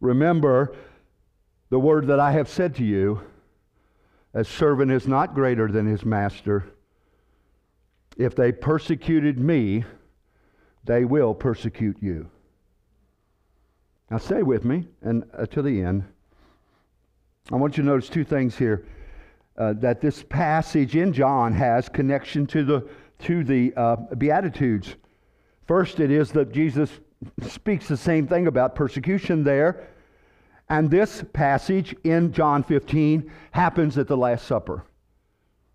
Remember 0.00 0.74
the 1.70 1.78
word 1.78 2.08
that 2.08 2.20
I 2.20 2.32
have 2.32 2.48
said 2.48 2.74
to 2.76 2.84
you 2.84 3.20
a 4.34 4.44
servant 4.44 4.90
is 4.90 5.06
not 5.06 5.34
greater 5.34 5.68
than 5.68 5.86
his 5.86 6.04
master. 6.04 6.64
If 8.16 8.34
they 8.34 8.50
persecuted 8.50 9.38
me, 9.38 9.84
they 10.84 11.04
will 11.04 11.34
persecute 11.34 11.98
you. 12.00 12.30
Now, 14.10 14.18
stay 14.18 14.42
with 14.42 14.64
me 14.64 14.88
and 15.02 15.24
uh, 15.36 15.46
to 15.46 15.62
the 15.62 15.82
end. 15.82 16.04
I 17.50 17.56
want 17.56 17.76
you 17.76 17.82
to 17.82 17.88
notice 17.88 18.08
two 18.08 18.24
things 18.24 18.56
here 18.56 18.84
uh, 19.56 19.74
that 19.74 20.00
this 20.00 20.22
passage 20.22 20.96
in 20.96 21.12
John 21.12 21.52
has 21.52 21.88
connection 21.88 22.46
to 22.48 22.64
the, 22.64 22.88
to 23.20 23.44
the 23.44 23.72
uh, 23.76 23.96
Beatitudes. 24.16 24.96
First, 25.66 26.00
it 26.00 26.10
is 26.10 26.32
that 26.32 26.52
Jesus 26.52 26.90
speaks 27.48 27.88
the 27.88 27.96
same 27.96 28.26
thing 28.26 28.46
about 28.46 28.74
persecution 28.74 29.44
there. 29.44 29.88
And 30.68 30.90
this 30.90 31.22
passage 31.32 31.94
in 32.04 32.32
John 32.32 32.62
15 32.62 33.30
happens 33.50 33.98
at 33.98 34.08
the 34.08 34.16
Last 34.16 34.46
Supper. 34.46 34.84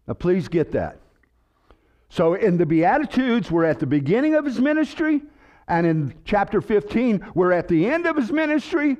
Now, 0.07 0.15
please 0.15 0.48
get 0.48 0.72
that. 0.72 1.00
So, 2.10 2.34
in 2.34 2.57
the 2.57 2.65
Beatitudes, 2.65 3.51
we're 3.51 3.65
at 3.65 3.79
the 3.79 3.86
beginning 3.86 4.34
of 4.34 4.46
his 4.46 4.60
ministry, 4.60 5.22
and 5.67 5.86
in 5.86 6.13
chapter 6.24 6.62
15, 6.62 7.31
we're 7.36 7.51
at 7.51 7.67
the 7.67 7.86
end 7.86 8.07
of 8.07 8.15
his 8.15 8.31
ministry. 8.31 8.98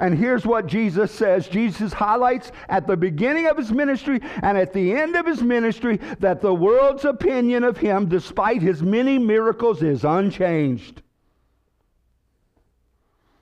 And 0.00 0.16
here's 0.16 0.46
what 0.46 0.66
Jesus 0.66 1.12
says 1.12 1.46
Jesus 1.46 1.92
highlights 1.92 2.52
at 2.70 2.86
the 2.86 2.96
beginning 2.96 3.46
of 3.46 3.58
his 3.58 3.70
ministry 3.70 4.20
and 4.42 4.56
at 4.56 4.72
the 4.72 4.94
end 4.94 5.14
of 5.14 5.26
his 5.26 5.42
ministry 5.42 5.98
that 6.20 6.40
the 6.40 6.54
world's 6.54 7.04
opinion 7.04 7.64
of 7.64 7.76
him, 7.76 8.08
despite 8.08 8.62
his 8.62 8.82
many 8.82 9.18
miracles, 9.18 9.82
is 9.82 10.02
unchanged. 10.02 11.02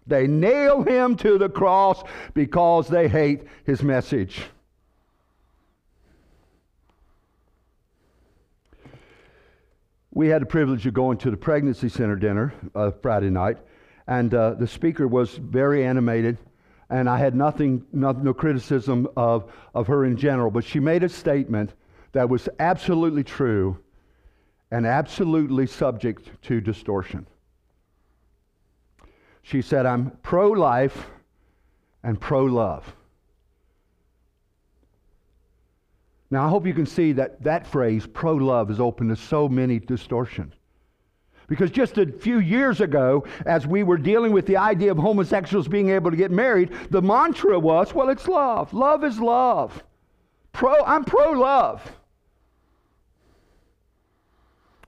They 0.09 0.27
nail 0.27 0.83
him 0.83 1.17
to 1.19 1.39
the 1.39 1.49
cross 1.49 2.03
because 2.35 2.89
they 2.89 3.07
hate 3.07 3.43
his 3.65 3.83
message. 3.83 4.43
We 10.11 10.29
had 10.29 10.43
the 10.43 10.47
privilege 10.47 10.85
of 10.87 10.95
going 10.95 11.19
to 11.19 11.31
the 11.31 11.37
pregnancy 11.37 11.89
center 11.89 12.17
dinner 12.17 12.53
uh, 12.75 12.91
Friday 12.91 13.31
night, 13.31 13.59
and 14.09 14.35
uh, 14.35 14.55
the 14.55 14.67
speaker 14.67 15.07
was 15.07 15.37
very 15.37 15.85
animated 15.85 16.39
and 16.91 17.09
I 17.09 17.19
had 17.19 17.35
nothing, 17.35 17.85
no, 17.93 18.13
no 18.13 18.33
criticism 18.33 19.09
of, 19.17 19.51
of 19.75 19.87
her 19.89 20.05
in 20.05 20.17
general, 20.17 20.51
but 20.51 20.65
she 20.65 20.81
made 20.81 21.03
a 21.03 21.09
statement 21.09 21.75
that 22.13 22.29
was 22.29 22.49
absolutely 22.59 23.25
true 23.25 23.79
and 24.71 24.87
absolutely 24.87 25.67
subject 25.67 26.31
to 26.43 26.61
distortion. 26.61 27.27
She 29.43 29.63
said, 29.63 29.87
I'm 29.87 30.11
pro 30.23 30.51
life 30.51 31.07
and 32.03 32.21
pro 32.21 32.45
love. 32.45 32.95
Now, 36.31 36.45
I 36.45 36.49
hope 36.51 36.67
you 36.67 36.75
can 36.75 36.85
see 36.85 37.13
that 37.13 37.43
that 37.45 37.67
phrase, 37.67 38.07
pro 38.07 38.35
love, 38.35 38.71
is 38.71 38.81
open 38.81 39.09
to 39.09 39.17
so 39.17 39.49
many 39.49 39.79
distortions. 39.79 40.58
Because 41.49 41.71
just 41.71 41.97
a 41.97 42.07
few 42.07 42.41
years 42.41 42.81
ago, 42.81 43.27
as 43.47 43.67
we 43.67 43.83
were 43.83 43.97
dealing 43.97 44.33
with 44.33 44.47
the 44.47 44.59
idea 44.59 44.91
of 44.91 44.99
homosexuals 44.99 45.67
being 45.67 45.89
able 45.89 46.11
to 46.11 46.17
get 46.17 46.31
married, 46.31 46.71
the 46.91 47.01
mantra 47.01 47.59
was, 47.59 47.95
well, 47.95 48.11
it's 48.11 48.29
love. 48.29 48.73
Love 48.75 49.03
is 49.03 49.19
love. 49.19 49.83
Pro, 50.53 50.75
I'm 50.85 51.05
pro 51.05 51.33
love. 51.33 51.91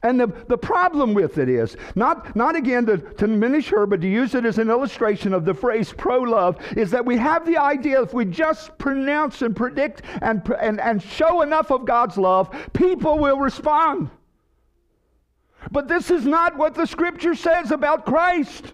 And 0.02 0.19
the, 0.19 0.29
the 0.49 0.57
problem 0.57 1.12
with 1.12 1.38
it 1.38 1.49
is, 1.49 1.76
not, 1.95 2.35
not 2.35 2.57
again 2.57 2.87
to, 2.87 2.97
to 2.99 3.26
diminish 3.26 3.69
her, 3.69 3.87
but 3.87 4.00
to 4.00 4.09
use 4.09 4.35
it 4.35 4.47
as 4.47 4.59
an 4.59 4.71
illustration 4.71 5.35
of 5.35 5.45
the 5.45 5.52
phrase 5.52 5.93
pro 5.97 6.21
love, 6.21 6.59
is 6.76 6.90
that 6.90 7.05
we 7.05 7.17
have 7.19 7.47
the 7.47 7.59
idea 7.59 8.02
if 8.02 8.14
we 8.14 8.25
just 8.25 8.76
pronounce 8.79 9.43
and 9.43 9.55
predict 9.55 10.02
and, 10.23 10.43
and, 10.59 10.81
and 10.81 11.02
show 11.02 11.43
enough 11.43 11.71
of 11.71 11.85
God's 11.85 12.17
love, 12.17 12.55
people 12.73 13.19
will 13.19 13.38
respond. 13.38 14.11
But 15.71 15.88
this 15.88 16.11
is 16.11 16.26
not 16.26 16.57
what 16.57 16.75
the 16.75 16.87
scripture 16.87 17.35
says 17.35 17.71
about 17.71 18.07
Christ. 18.07 18.73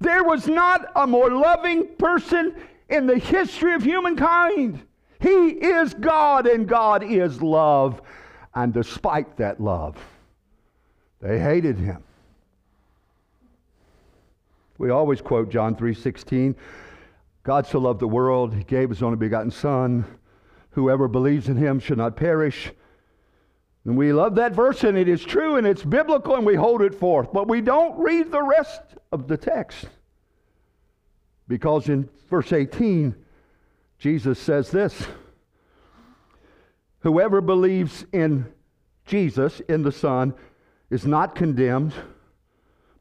There 0.00 0.24
was 0.24 0.48
not 0.48 0.90
a 0.96 1.06
more 1.06 1.30
loving 1.30 1.86
person 1.96 2.56
in 2.88 3.06
the 3.06 3.18
history 3.18 3.74
of 3.74 3.82
humankind. 3.82 4.82
He 5.20 5.50
is 5.50 5.94
God 5.94 6.46
and 6.46 6.66
God 6.66 7.04
is 7.04 7.40
love. 7.40 8.02
And 8.54 8.72
despite 8.72 9.36
that 9.36 9.60
love, 9.60 9.96
they 11.20 11.38
hated 11.38 11.78
him. 11.78 12.02
We 14.78 14.90
always 14.90 15.20
quote 15.20 15.48
John 15.48 15.76
3:16, 15.76 16.56
God 17.44 17.66
so 17.66 17.78
loved 17.78 18.00
the 18.00 18.08
world, 18.08 18.54
he 18.54 18.64
gave 18.64 18.88
his 18.88 19.02
only 19.02 19.16
begotten 19.16 19.50
son, 19.50 20.04
whoever 20.70 21.06
believes 21.06 21.48
in 21.48 21.56
him 21.56 21.78
should 21.78 21.98
not 21.98 22.16
perish 22.16 22.72
and 23.84 23.96
we 23.96 24.12
love 24.12 24.36
that 24.36 24.52
verse, 24.52 24.84
and 24.84 24.96
it 24.96 25.08
is 25.08 25.24
true, 25.24 25.56
and 25.56 25.66
it's 25.66 25.82
biblical, 25.82 26.36
and 26.36 26.46
we 26.46 26.54
hold 26.54 26.82
it 26.82 26.94
forth. 26.94 27.32
But 27.32 27.48
we 27.48 27.60
don't 27.60 27.98
read 27.98 28.30
the 28.30 28.42
rest 28.42 28.80
of 29.10 29.26
the 29.26 29.36
text. 29.36 29.86
Because 31.48 31.88
in 31.88 32.08
verse 32.30 32.52
18, 32.52 33.14
Jesus 33.98 34.38
says 34.38 34.70
this 34.70 35.06
Whoever 37.00 37.40
believes 37.40 38.04
in 38.12 38.46
Jesus, 39.04 39.60
in 39.68 39.82
the 39.82 39.90
Son, 39.90 40.34
is 40.90 41.04
not 41.04 41.34
condemned, 41.34 41.92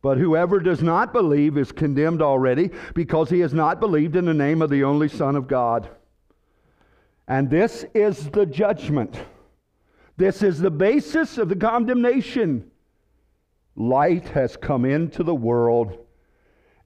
but 0.02 0.18
whoever 0.18 0.60
does 0.60 0.82
not 0.82 1.14
believe 1.14 1.58
is 1.60 1.72
condemned 1.72 2.24
already 2.24 2.72
because 2.96 3.30
he 3.30 3.42
has 3.42 3.54
not 3.54 3.80
believed 3.80 4.16
in 4.16 4.26
the 4.26 4.34
name 4.34 4.64
of 4.64 4.72
the 4.72 4.84
only 4.84 5.08
Son 5.08 5.36
of 5.36 5.48
God. 5.48 5.88
And 7.28 7.52
this 7.52 7.86
is 7.94 8.32
the 8.32 8.48
judgment. 8.48 9.16
This 10.22 10.44
is 10.44 10.60
the 10.60 10.70
basis 10.70 11.40
of 11.40 11.50
the 11.50 11.56
condemnation. 11.56 12.70
Light 13.76 14.28
has 14.28 14.56
come 14.56 14.86
into 14.86 15.24
the 15.24 15.34
world, 15.34 15.98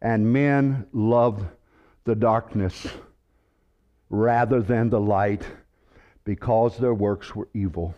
and 0.02 0.32
men 0.32 0.88
love 0.94 1.46
the 2.06 2.16
darkness 2.16 2.88
rather 4.10 4.62
than 4.62 4.90
the 4.90 5.02
light 5.02 5.46
because 6.24 6.78
their 6.78 6.94
works 6.94 7.36
were 7.36 7.50
evil. 7.54 7.94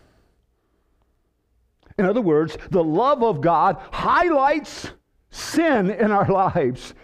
In 2.00 2.06
other 2.06 2.22
words, 2.22 2.58
the 2.72 2.84
love 2.84 3.22
of 3.22 3.40
God 3.40 3.78
highlights 3.92 4.90
sin 5.30 5.92
in 5.92 6.12
our 6.12 6.28
lives. 6.32 6.96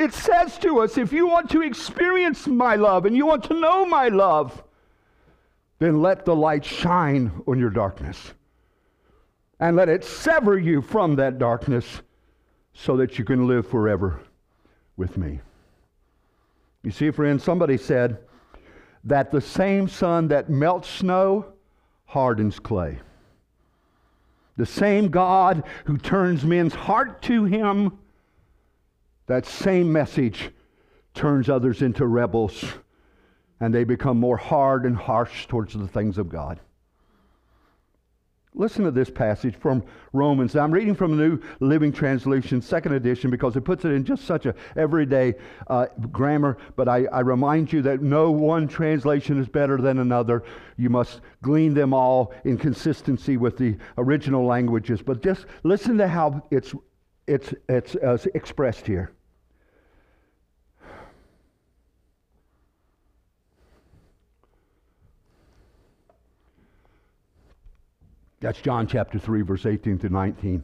It 0.00 0.12
says 0.12 0.58
to 0.58 0.80
us 0.80 0.98
if 0.98 1.12
you 1.12 1.28
want 1.28 1.48
to 1.50 1.62
experience 1.62 2.48
my 2.48 2.74
love 2.74 3.06
and 3.06 3.16
you 3.16 3.24
want 3.24 3.44
to 3.44 3.54
know 3.54 3.86
my 3.86 4.08
love, 4.08 4.64
then 5.78 6.02
let 6.02 6.24
the 6.24 6.34
light 6.34 6.64
shine 6.64 7.42
on 7.46 7.58
your 7.58 7.70
darkness. 7.70 8.34
And 9.60 9.76
let 9.76 9.88
it 9.88 10.04
sever 10.04 10.58
you 10.58 10.82
from 10.82 11.16
that 11.16 11.38
darkness 11.38 12.02
so 12.72 12.96
that 12.96 13.18
you 13.18 13.24
can 13.24 13.46
live 13.46 13.66
forever 13.66 14.20
with 14.96 15.16
me. 15.16 15.40
You 16.82 16.90
see, 16.90 17.10
friends, 17.10 17.42
somebody 17.42 17.76
said 17.76 18.18
that 19.04 19.30
the 19.30 19.40
same 19.40 19.88
sun 19.88 20.28
that 20.28 20.48
melts 20.48 20.88
snow 20.88 21.46
hardens 22.04 22.58
clay. 22.58 22.98
The 24.56 24.66
same 24.66 25.08
God 25.08 25.64
who 25.84 25.98
turns 25.98 26.44
men's 26.44 26.74
heart 26.74 27.22
to 27.22 27.44
him, 27.44 27.98
that 29.26 29.46
same 29.46 29.92
message 29.92 30.50
turns 31.14 31.48
others 31.48 31.82
into 31.82 32.06
rebels 32.06 32.64
and 33.60 33.74
they 33.74 33.84
become 33.84 34.18
more 34.18 34.36
hard 34.36 34.84
and 34.84 34.96
harsh 34.96 35.46
towards 35.46 35.74
the 35.74 35.88
things 35.88 36.18
of 36.18 36.28
God. 36.28 36.60
Listen 38.54 38.84
to 38.84 38.90
this 38.90 39.10
passage 39.10 39.54
from 39.54 39.84
Romans. 40.12 40.56
I'm 40.56 40.72
reading 40.72 40.94
from 40.94 41.16
the 41.16 41.28
New 41.28 41.40
Living 41.60 41.92
Translation, 41.92 42.60
second 42.60 42.92
edition, 42.94 43.30
because 43.30 43.54
it 43.56 43.60
puts 43.60 43.84
it 43.84 43.92
in 43.92 44.04
just 44.04 44.24
such 44.24 44.46
a 44.46 44.54
everyday 44.74 45.34
uh, 45.68 45.86
grammar. 46.10 46.58
But 46.74 46.88
I, 46.88 47.04
I 47.12 47.20
remind 47.20 47.72
you 47.72 47.82
that 47.82 48.02
no 48.02 48.32
one 48.32 48.66
translation 48.66 49.38
is 49.38 49.48
better 49.48 49.76
than 49.76 49.98
another. 49.98 50.42
You 50.76 50.90
must 50.90 51.20
glean 51.40 51.72
them 51.72 51.94
all 51.94 52.34
in 52.44 52.58
consistency 52.58 53.36
with 53.36 53.58
the 53.58 53.76
original 53.96 54.44
languages. 54.44 55.02
But 55.02 55.22
just 55.22 55.46
listen 55.62 55.96
to 55.98 56.08
how 56.08 56.42
it's, 56.50 56.74
it's, 57.28 57.54
it's 57.68 57.94
uh, 57.94 58.18
expressed 58.34 58.86
here. 58.86 59.12
That's 68.40 68.60
John 68.60 68.86
chapter 68.86 69.18
3, 69.18 69.42
verse 69.42 69.66
18 69.66 69.98
to 69.98 70.08
19. 70.08 70.62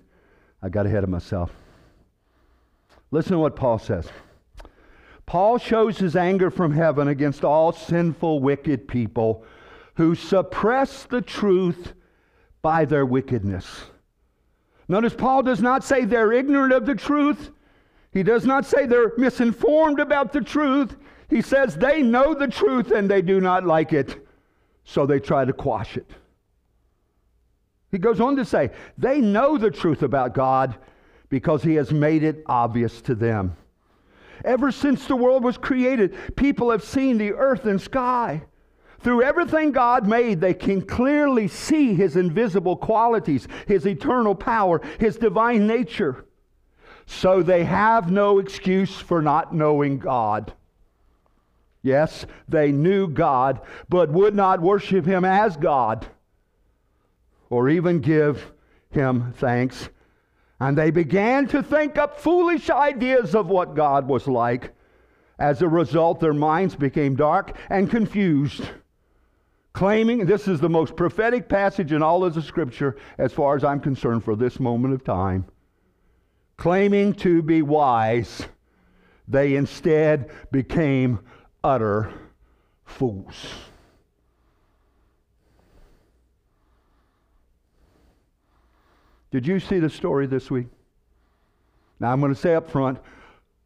I 0.62 0.68
got 0.68 0.86
ahead 0.86 1.04
of 1.04 1.10
myself. 1.10 1.50
Listen 3.10 3.32
to 3.32 3.38
what 3.38 3.56
Paul 3.56 3.78
says. 3.78 4.08
Paul 5.26 5.58
shows 5.58 5.98
his 5.98 6.16
anger 6.16 6.50
from 6.50 6.72
heaven 6.72 7.08
against 7.08 7.44
all 7.44 7.72
sinful, 7.72 8.40
wicked 8.40 8.86
people 8.86 9.44
who 9.94 10.14
suppress 10.14 11.04
the 11.04 11.20
truth 11.20 11.94
by 12.62 12.84
their 12.84 13.06
wickedness. 13.06 13.84
Notice 14.88 15.14
Paul 15.14 15.42
does 15.42 15.62
not 15.62 15.82
say 15.82 16.04
they're 16.04 16.32
ignorant 16.32 16.72
of 16.72 16.86
the 16.86 16.94
truth. 16.94 17.50
He 18.12 18.22
does 18.22 18.44
not 18.44 18.66
say 18.66 18.86
they're 18.86 19.12
misinformed 19.16 19.98
about 19.98 20.32
the 20.32 20.40
truth. 20.40 20.96
He 21.28 21.40
says 21.40 21.76
they 21.76 22.02
know 22.02 22.34
the 22.34 22.48
truth 22.48 22.90
and 22.90 23.10
they 23.10 23.22
do 23.22 23.40
not 23.40 23.64
like 23.64 23.92
it, 23.92 24.26
so 24.84 25.06
they 25.06 25.20
try 25.20 25.44
to 25.44 25.52
quash 25.52 25.96
it. 25.96 26.10
He 27.94 27.98
goes 27.98 28.20
on 28.20 28.34
to 28.34 28.44
say, 28.44 28.72
they 28.98 29.20
know 29.20 29.56
the 29.56 29.70
truth 29.70 30.02
about 30.02 30.34
God 30.34 30.74
because 31.28 31.62
he 31.62 31.76
has 31.76 31.92
made 31.92 32.24
it 32.24 32.42
obvious 32.46 33.00
to 33.02 33.14
them. 33.14 33.56
Ever 34.44 34.72
since 34.72 35.06
the 35.06 35.14
world 35.14 35.44
was 35.44 35.56
created, 35.56 36.12
people 36.34 36.72
have 36.72 36.82
seen 36.82 37.18
the 37.18 37.34
earth 37.34 37.66
and 37.66 37.80
sky. 37.80 38.42
Through 38.98 39.22
everything 39.22 39.70
God 39.70 40.08
made, 40.08 40.40
they 40.40 40.54
can 40.54 40.82
clearly 40.82 41.46
see 41.46 41.94
his 41.94 42.16
invisible 42.16 42.76
qualities, 42.76 43.46
his 43.68 43.86
eternal 43.86 44.34
power, 44.34 44.80
his 44.98 45.16
divine 45.16 45.68
nature. 45.68 46.24
so 47.06 47.44
they 47.44 47.62
have 47.62 48.10
no 48.10 48.40
excuse 48.40 48.96
for 48.96 49.22
not 49.22 49.54
knowing 49.54 50.00
God. 50.00 50.52
Yes, 51.80 52.26
they 52.48 52.72
knew 52.72 53.06
God, 53.06 53.60
but 53.88 54.10
would 54.10 54.34
not 54.34 54.60
worship 54.60 55.04
Him 55.04 55.24
as 55.24 55.56
God 55.56 56.08
or 57.54 57.68
even 57.68 58.00
give 58.00 58.52
Him 58.90 59.32
thanks. 59.36 59.88
And 60.58 60.76
they 60.76 60.90
began 60.90 61.46
to 61.48 61.62
think 61.62 61.96
up 61.96 62.18
foolish 62.18 62.68
ideas 62.68 63.36
of 63.36 63.46
what 63.46 63.76
God 63.76 64.08
was 64.08 64.26
like. 64.26 64.74
As 65.38 65.62
a 65.62 65.68
result, 65.68 66.18
their 66.18 66.34
minds 66.34 66.74
became 66.74 67.14
dark 67.14 67.56
and 67.70 67.88
confused, 67.88 68.68
claiming 69.72 70.26
this 70.26 70.48
is 70.48 70.58
the 70.58 70.68
most 70.68 70.96
prophetic 70.96 71.48
passage 71.48 71.92
in 71.92 72.02
all 72.02 72.24
of 72.24 72.34
the 72.34 72.42
scripture, 72.42 72.96
as 73.18 73.32
far 73.32 73.54
as 73.54 73.62
I'm 73.62 73.80
concerned, 73.80 74.24
for 74.24 74.34
this 74.34 74.58
moment 74.58 74.94
of 74.94 75.04
time. 75.04 75.44
Claiming 76.56 77.14
to 77.14 77.40
be 77.40 77.62
wise, 77.62 78.46
they 79.28 79.54
instead 79.54 80.30
became 80.50 81.20
utter 81.62 82.12
fools. 82.84 83.46
Did 89.34 89.48
you 89.48 89.58
see 89.58 89.80
the 89.80 89.90
story 89.90 90.28
this 90.28 90.48
week? 90.48 90.68
Now, 91.98 92.12
I'm 92.12 92.20
going 92.20 92.32
to 92.32 92.40
say 92.40 92.54
up 92.54 92.70
front 92.70 93.00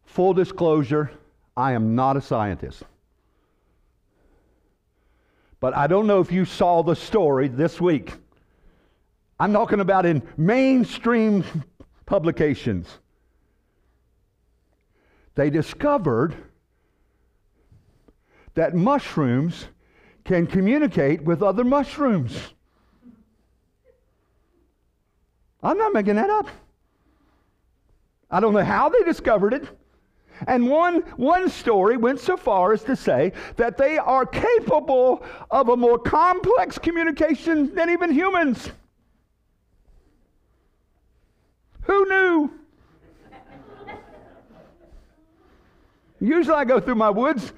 full 0.06 0.32
disclosure, 0.32 1.10
I 1.58 1.72
am 1.72 1.94
not 1.94 2.16
a 2.16 2.22
scientist. 2.22 2.84
But 5.60 5.76
I 5.76 5.86
don't 5.86 6.06
know 6.06 6.20
if 6.20 6.32
you 6.32 6.46
saw 6.46 6.82
the 6.82 6.96
story 6.96 7.48
this 7.48 7.82
week. 7.82 8.14
I'm 9.38 9.52
talking 9.52 9.80
about 9.80 10.06
in 10.06 10.22
mainstream 10.38 11.44
publications. 12.06 12.88
They 15.34 15.50
discovered 15.50 16.34
that 18.54 18.74
mushrooms 18.74 19.66
can 20.24 20.46
communicate 20.46 21.24
with 21.24 21.42
other 21.42 21.62
mushrooms. 21.62 22.54
I'm 25.62 25.78
not 25.78 25.92
making 25.92 26.16
that 26.16 26.30
up. 26.30 26.48
I 28.30 28.40
don't 28.40 28.52
know 28.52 28.64
how 28.64 28.88
they 28.88 29.00
discovered 29.00 29.54
it. 29.54 29.68
And 30.46 30.68
one, 30.68 31.00
one 31.16 31.48
story 31.48 31.96
went 31.96 32.20
so 32.20 32.36
far 32.36 32.72
as 32.72 32.84
to 32.84 32.94
say 32.94 33.32
that 33.56 33.76
they 33.76 33.98
are 33.98 34.24
capable 34.24 35.24
of 35.50 35.68
a 35.68 35.76
more 35.76 35.98
complex 35.98 36.78
communication 36.78 37.74
than 37.74 37.90
even 37.90 38.12
humans. 38.12 38.70
Who 41.82 42.08
knew? 42.08 42.52
Usually 46.20 46.54
I 46.54 46.64
go 46.64 46.80
through 46.80 46.96
my 46.96 47.10
woods 47.10 47.52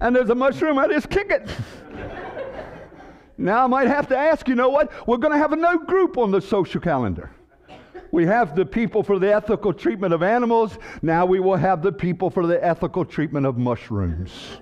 and 0.00 0.14
there's 0.14 0.30
a 0.30 0.34
mushroom, 0.34 0.78
I 0.78 0.88
just 0.88 1.08
kick 1.08 1.30
it. 1.30 1.48
now 3.38 3.64
I 3.64 3.66
might 3.66 3.88
have 3.88 4.08
to 4.08 4.16
ask, 4.16 4.48
you 4.48 4.54
know 4.54 4.68
what? 4.68 4.90
We're 5.06 5.18
going 5.18 5.32
to 5.32 5.38
have 5.38 5.52
a 5.52 5.56
new 5.56 5.84
group 5.86 6.18
on 6.18 6.30
the 6.30 6.40
social 6.40 6.80
calendar. 6.80 7.30
We 8.10 8.24
have 8.26 8.56
the 8.56 8.64
people 8.64 9.02
for 9.02 9.18
the 9.18 9.34
ethical 9.34 9.72
treatment 9.72 10.14
of 10.14 10.22
animals. 10.22 10.78
Now 11.02 11.26
we 11.26 11.40
will 11.40 11.56
have 11.56 11.82
the 11.82 11.92
people 11.92 12.30
for 12.30 12.46
the 12.46 12.64
ethical 12.64 13.04
treatment 13.04 13.46
of 13.46 13.58
mushrooms. 13.58 14.58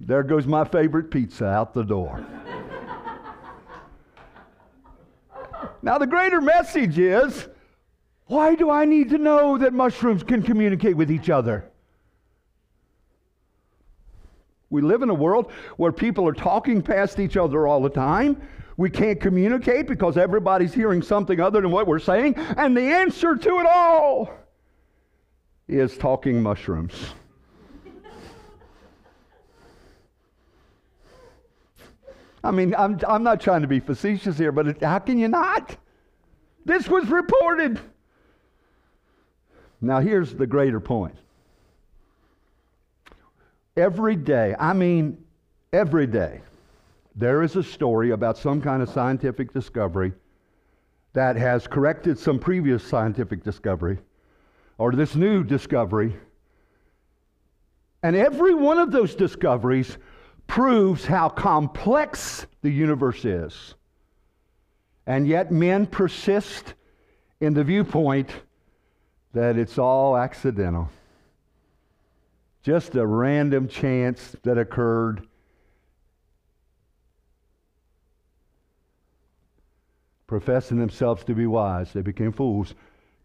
There 0.00 0.22
goes 0.22 0.46
my 0.46 0.64
favorite 0.64 1.10
pizza 1.10 1.46
out 1.46 1.72
the 1.72 1.82
door. 1.82 2.24
now, 5.82 5.98
the 5.98 6.06
greater 6.06 6.40
message 6.40 6.98
is 6.98 7.48
why 8.26 8.54
do 8.54 8.70
I 8.70 8.84
need 8.84 9.10
to 9.10 9.18
know 9.18 9.58
that 9.58 9.72
mushrooms 9.72 10.22
can 10.22 10.42
communicate 10.42 10.96
with 10.96 11.10
each 11.10 11.30
other? 11.30 11.70
We 14.70 14.82
live 14.82 15.02
in 15.02 15.10
a 15.10 15.14
world 15.14 15.52
where 15.76 15.92
people 15.92 16.26
are 16.26 16.32
talking 16.32 16.82
past 16.82 17.20
each 17.20 17.36
other 17.36 17.66
all 17.66 17.80
the 17.80 17.90
time. 17.90 18.42
We 18.76 18.90
can't 18.90 19.20
communicate 19.20 19.86
because 19.86 20.16
everybody's 20.16 20.74
hearing 20.74 21.02
something 21.02 21.40
other 21.40 21.60
than 21.60 21.70
what 21.70 21.86
we're 21.86 22.00
saying. 22.00 22.34
And 22.36 22.76
the 22.76 22.82
answer 22.82 23.36
to 23.36 23.58
it 23.60 23.66
all 23.66 24.30
is 25.68 25.96
talking 25.96 26.42
mushrooms. 26.42 26.94
I 32.42 32.50
mean, 32.50 32.74
I'm, 32.76 33.00
I'm 33.08 33.22
not 33.22 33.40
trying 33.40 33.62
to 33.62 33.68
be 33.68 33.80
facetious 33.80 34.36
here, 34.36 34.52
but 34.52 34.68
it, 34.68 34.82
how 34.82 34.98
can 34.98 35.18
you 35.18 35.28
not? 35.28 35.76
This 36.66 36.88
was 36.88 37.08
reported. 37.08 37.80
Now, 39.80 40.00
here's 40.00 40.34
the 40.34 40.46
greater 40.46 40.80
point. 40.80 41.14
Every 43.76 44.14
day, 44.14 44.54
I 44.58 44.74
mean, 44.74 45.24
every 45.72 46.06
day, 46.06 46.42
there 47.14 47.42
is 47.42 47.56
a 47.56 47.62
story 47.62 48.10
about 48.10 48.36
some 48.36 48.60
kind 48.60 48.82
of 48.82 48.88
scientific 48.88 49.52
discovery 49.52 50.12
that 51.12 51.36
has 51.36 51.66
corrected 51.66 52.18
some 52.18 52.38
previous 52.38 52.82
scientific 52.82 53.44
discovery 53.44 53.98
or 54.78 54.92
this 54.92 55.14
new 55.14 55.44
discovery. 55.44 56.16
And 58.02 58.16
every 58.16 58.52
one 58.52 58.78
of 58.78 58.90
those 58.90 59.14
discoveries 59.14 59.96
proves 60.46 61.06
how 61.06 61.28
complex 61.28 62.46
the 62.62 62.70
universe 62.70 63.24
is. 63.24 63.74
And 65.06 65.26
yet, 65.28 65.52
men 65.52 65.86
persist 65.86 66.74
in 67.40 67.54
the 67.54 67.64
viewpoint 67.64 68.30
that 69.32 69.56
it's 69.56 69.78
all 69.78 70.16
accidental. 70.16 70.90
Just 72.62 72.94
a 72.94 73.06
random 73.06 73.68
chance 73.68 74.34
that 74.42 74.58
occurred 74.58 75.26
professing 80.26 80.78
themselves 80.78 81.24
to 81.24 81.34
be 81.34 81.46
wise, 81.46 81.92
they 81.92 82.02
became 82.02 82.32
fools 82.32 82.74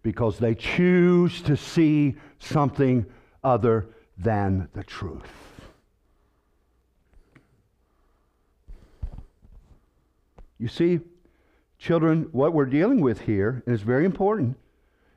because 0.02 0.38
they 0.38 0.56
choose 0.56 1.42
to 1.42 1.56
see 1.56 2.16
something 2.40 3.06
other 3.44 3.88
than 4.18 4.68
the 4.74 4.84
truth. 4.84 5.24
You 10.58 10.68
see, 10.68 11.00
children, 11.78 12.28
what 12.32 12.54
we're 12.54 12.66
dealing 12.66 13.00
with 13.00 13.22
here 13.22 13.64
is 13.66 13.82
very 13.82 14.06
important. 14.06 14.58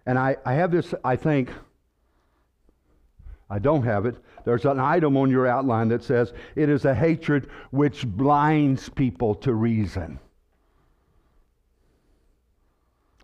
And 0.07 0.19
I, 0.19 0.37
I 0.45 0.55
have 0.55 0.71
this, 0.71 0.95
I 1.05 1.17
think, 1.17 1.51
I 3.51 3.59
don't 3.59 3.83
have 3.83 4.07
it. 4.07 4.17
There's 4.45 4.65
an 4.65 4.81
item 4.81 5.17
on 5.17 5.31
your 5.31 5.47
outline 5.47 5.89
that 5.89 6.03
says, 6.03 6.33
It 6.57 6.69
is 6.69 6.85
a 6.85 6.95
hatred 6.95 7.51
which 7.71 8.07
blinds 8.07 8.89
people 8.89 9.35
to 9.37 9.53
reason. 9.53 10.19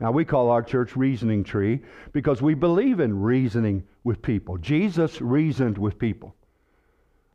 Now, 0.00 0.12
we 0.12 0.24
call 0.24 0.50
our 0.50 0.62
church 0.62 0.94
Reasoning 0.94 1.42
Tree 1.42 1.80
because 2.12 2.40
we 2.40 2.54
believe 2.54 3.00
in 3.00 3.20
reasoning 3.20 3.84
with 4.04 4.22
people. 4.22 4.56
Jesus 4.58 5.20
reasoned 5.20 5.76
with 5.76 5.98
people. 5.98 6.34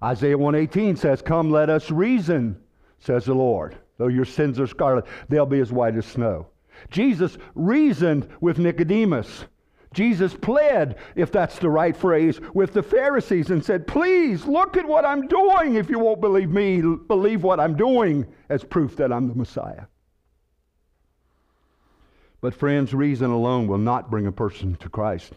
Isaiah 0.01 0.37
118 0.37 0.95
says, 0.95 1.21
Come, 1.21 1.51
let 1.51 1.69
us 1.69 1.91
reason, 1.91 2.57
says 2.99 3.25
the 3.25 3.33
Lord. 3.33 3.77
Though 3.97 4.07
your 4.07 4.25
sins 4.25 4.59
are 4.59 4.67
scarlet, 4.67 5.05
they'll 5.29 5.45
be 5.45 5.59
as 5.59 5.71
white 5.71 5.95
as 5.95 6.05
snow. 6.05 6.47
Jesus 6.89 7.37
reasoned 7.55 8.27
with 8.41 8.59
Nicodemus. 8.59 9.45
Jesus 9.93 10.33
pled, 10.33 10.95
if 11.15 11.31
that's 11.31 11.59
the 11.59 11.69
right 11.69 11.95
phrase, 11.95 12.41
with 12.53 12.73
the 12.73 12.81
Pharisees 12.81 13.51
and 13.51 13.63
said, 13.63 13.87
Please 13.87 14.45
look 14.45 14.75
at 14.75 14.87
what 14.87 15.05
I'm 15.05 15.27
doing. 15.27 15.75
If 15.75 15.89
you 15.89 15.99
won't 15.99 16.21
believe 16.21 16.49
me, 16.49 16.81
believe 16.81 17.43
what 17.43 17.59
I'm 17.59 17.75
doing 17.75 18.25
as 18.49 18.63
proof 18.63 18.95
that 18.97 19.13
I'm 19.13 19.27
the 19.27 19.35
Messiah. 19.35 19.85
But, 22.43 22.53
friends, 22.53 22.93
reason 22.93 23.31
alone 23.31 23.67
will 23.67 23.77
not 23.77 24.11
bring 24.11 24.27
a 24.27 24.31
person 24.33 24.75
to 24.81 24.89
Christ. 24.89 25.31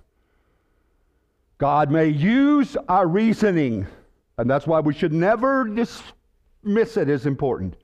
God 1.57 1.89
may 1.89 2.09
use 2.09 2.77
our 2.89 3.07
reasoning, 3.07 3.87
and 4.37 4.51
that's 4.51 4.67
why 4.67 4.81
we 4.81 4.93
should 4.93 5.13
never 5.13 5.69
dismiss 5.69 6.97
it 6.97 7.09
as 7.09 7.25
important. 7.25 7.77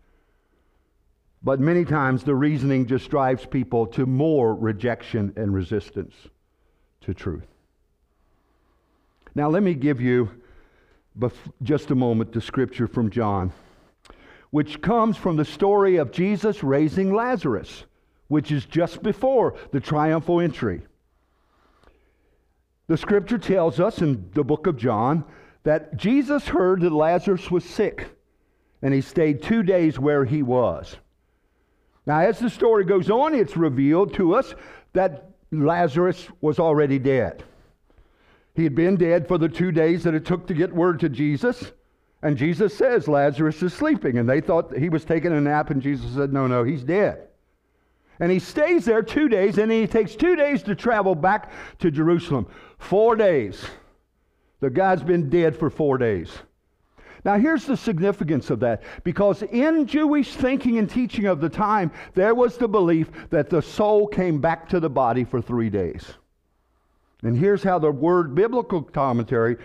But 1.41 1.61
many 1.61 1.85
times 1.85 2.25
the 2.25 2.35
reasoning 2.35 2.87
just 2.87 3.11
drives 3.11 3.47
people 3.47 3.87
to 3.87 4.07
more 4.07 4.57
rejection 4.57 5.33
and 5.37 5.55
resistance 5.55 6.17
to 7.03 7.15
truth. 7.15 7.47
Now, 9.37 9.49
let 9.51 9.63
me 9.63 9.75
give 9.75 10.01
you 10.01 10.31
just 11.63 11.93
a 11.93 11.95
moment 11.95 12.33
the 12.33 12.41
scripture 12.41 12.89
from 12.89 13.09
John, 13.09 13.53
which 14.51 14.83
comes 14.83 15.17
from 15.17 15.37
the 15.37 15.45
story 15.45 15.99
of 15.99 16.11
Jesus 16.11 16.65
raising 16.65 17.15
Lazarus 17.15 17.85
which 18.33 18.51
is 18.51 18.65
just 18.65 19.03
before 19.03 19.55
the 19.73 19.79
triumphal 19.79 20.41
entry. 20.41 20.81
The 22.87 22.97
scripture 22.97 23.37
tells 23.37 23.79
us 23.79 24.01
in 24.01 24.31
the 24.33 24.43
book 24.43 24.67
of 24.67 24.79
John 24.79 25.25
that 25.65 25.99
Jesus 25.99 26.49
heard 26.49 26.81
that 26.81 26.93
Lazarus 26.95 27.51
was 27.51 27.63
sick 27.63 28.09
and 28.81 28.95
he 28.95 29.03
stayed 29.03 29.43
two 29.43 29.63
days 29.63 29.99
where 29.99 30.25
he 30.25 30.43
was. 30.43 30.97
Now, 32.07 32.21
as 32.21 32.39
the 32.39 32.49
story 32.49 32.87
goes 32.87 33.11
on, 33.11 33.35
it's 33.35 33.55
revealed 33.55 34.15
to 34.15 34.35
us 34.35 34.55
that 34.95 35.29
Lazarus 35.51 36.27
was 36.41 36.59
already 36.59 36.99
dead. 36.99 37.45
He 38.55 38.65
had 38.65 38.75
been 38.75 38.97
dead 38.97 39.29
for 39.29 39.37
the 39.37 39.51
two 39.51 39.73
days 39.73 40.05
that 40.05 40.15
it 40.15 40.25
took 40.25 40.47
to 40.47 40.55
get 40.55 40.75
word 40.75 41.01
to 41.01 41.11
Jesus. 41.11 41.73
And 42.23 42.39
Jesus 42.39 42.75
says 42.75 43.09
Lazarus 43.09 43.63
is 43.63 43.75
sleeping. 43.75 44.17
And 44.17 44.27
they 44.27 44.41
thought 44.41 44.75
he 44.75 44.89
was 44.89 45.05
taking 45.05 45.33
a 45.33 45.41
nap, 45.41 45.69
and 45.69 45.83
Jesus 45.83 46.15
said, 46.15 46.33
No, 46.33 46.47
no, 46.47 46.65
he's 46.65 46.83
dead. 46.83 47.29
And 48.23 48.31
he 48.31 48.39
stays 48.39 48.85
there 48.85 49.03
two 49.03 49.29
days, 49.29 49.59
and 49.59 49.73
he 49.73 49.85
takes 49.85 50.15
two 50.15 50.37
days 50.37 50.63
to 50.63 50.77
travel 50.77 51.17
back 51.17 51.51
to 51.81 51.91
Jerusalem. 51.91 52.47
Four 52.79 53.17
days. 53.17 53.65
The 54.61 54.71
guy's 54.71 55.03
been 55.03 55.29
dead 55.29 55.57
for 55.57 55.69
four 55.69 55.99
days. 55.99 56.31
Now, 57.25 57.37
here's 57.37 57.67
the 57.67 57.77
significance 57.77 58.49
of 58.51 58.61
that 58.61 58.85
because 59.03 59.43
in 59.43 59.89
Jewish 59.89 60.37
thinking 60.37 60.79
and 60.79 60.89
teaching 60.89 61.27
of 61.27 61.41
the 61.41 61.49
time, 61.49 61.91
there 62.15 62.33
was 62.33 62.57
the 62.57 62.69
belief 62.69 63.11
that 63.31 63.51
the 63.51 63.61
soul 63.61 64.07
came 64.07 64.41
back 64.41 64.69
to 64.69 64.79
the 64.79 64.89
body 64.89 65.25
for 65.25 65.43
three 65.43 65.69
days. 65.69 66.05
And 67.25 67.37
here's 67.37 67.65
how 67.65 67.81
the 67.81 67.91
word 67.91 68.37
biblical 68.37 68.83
commentary 68.83 69.57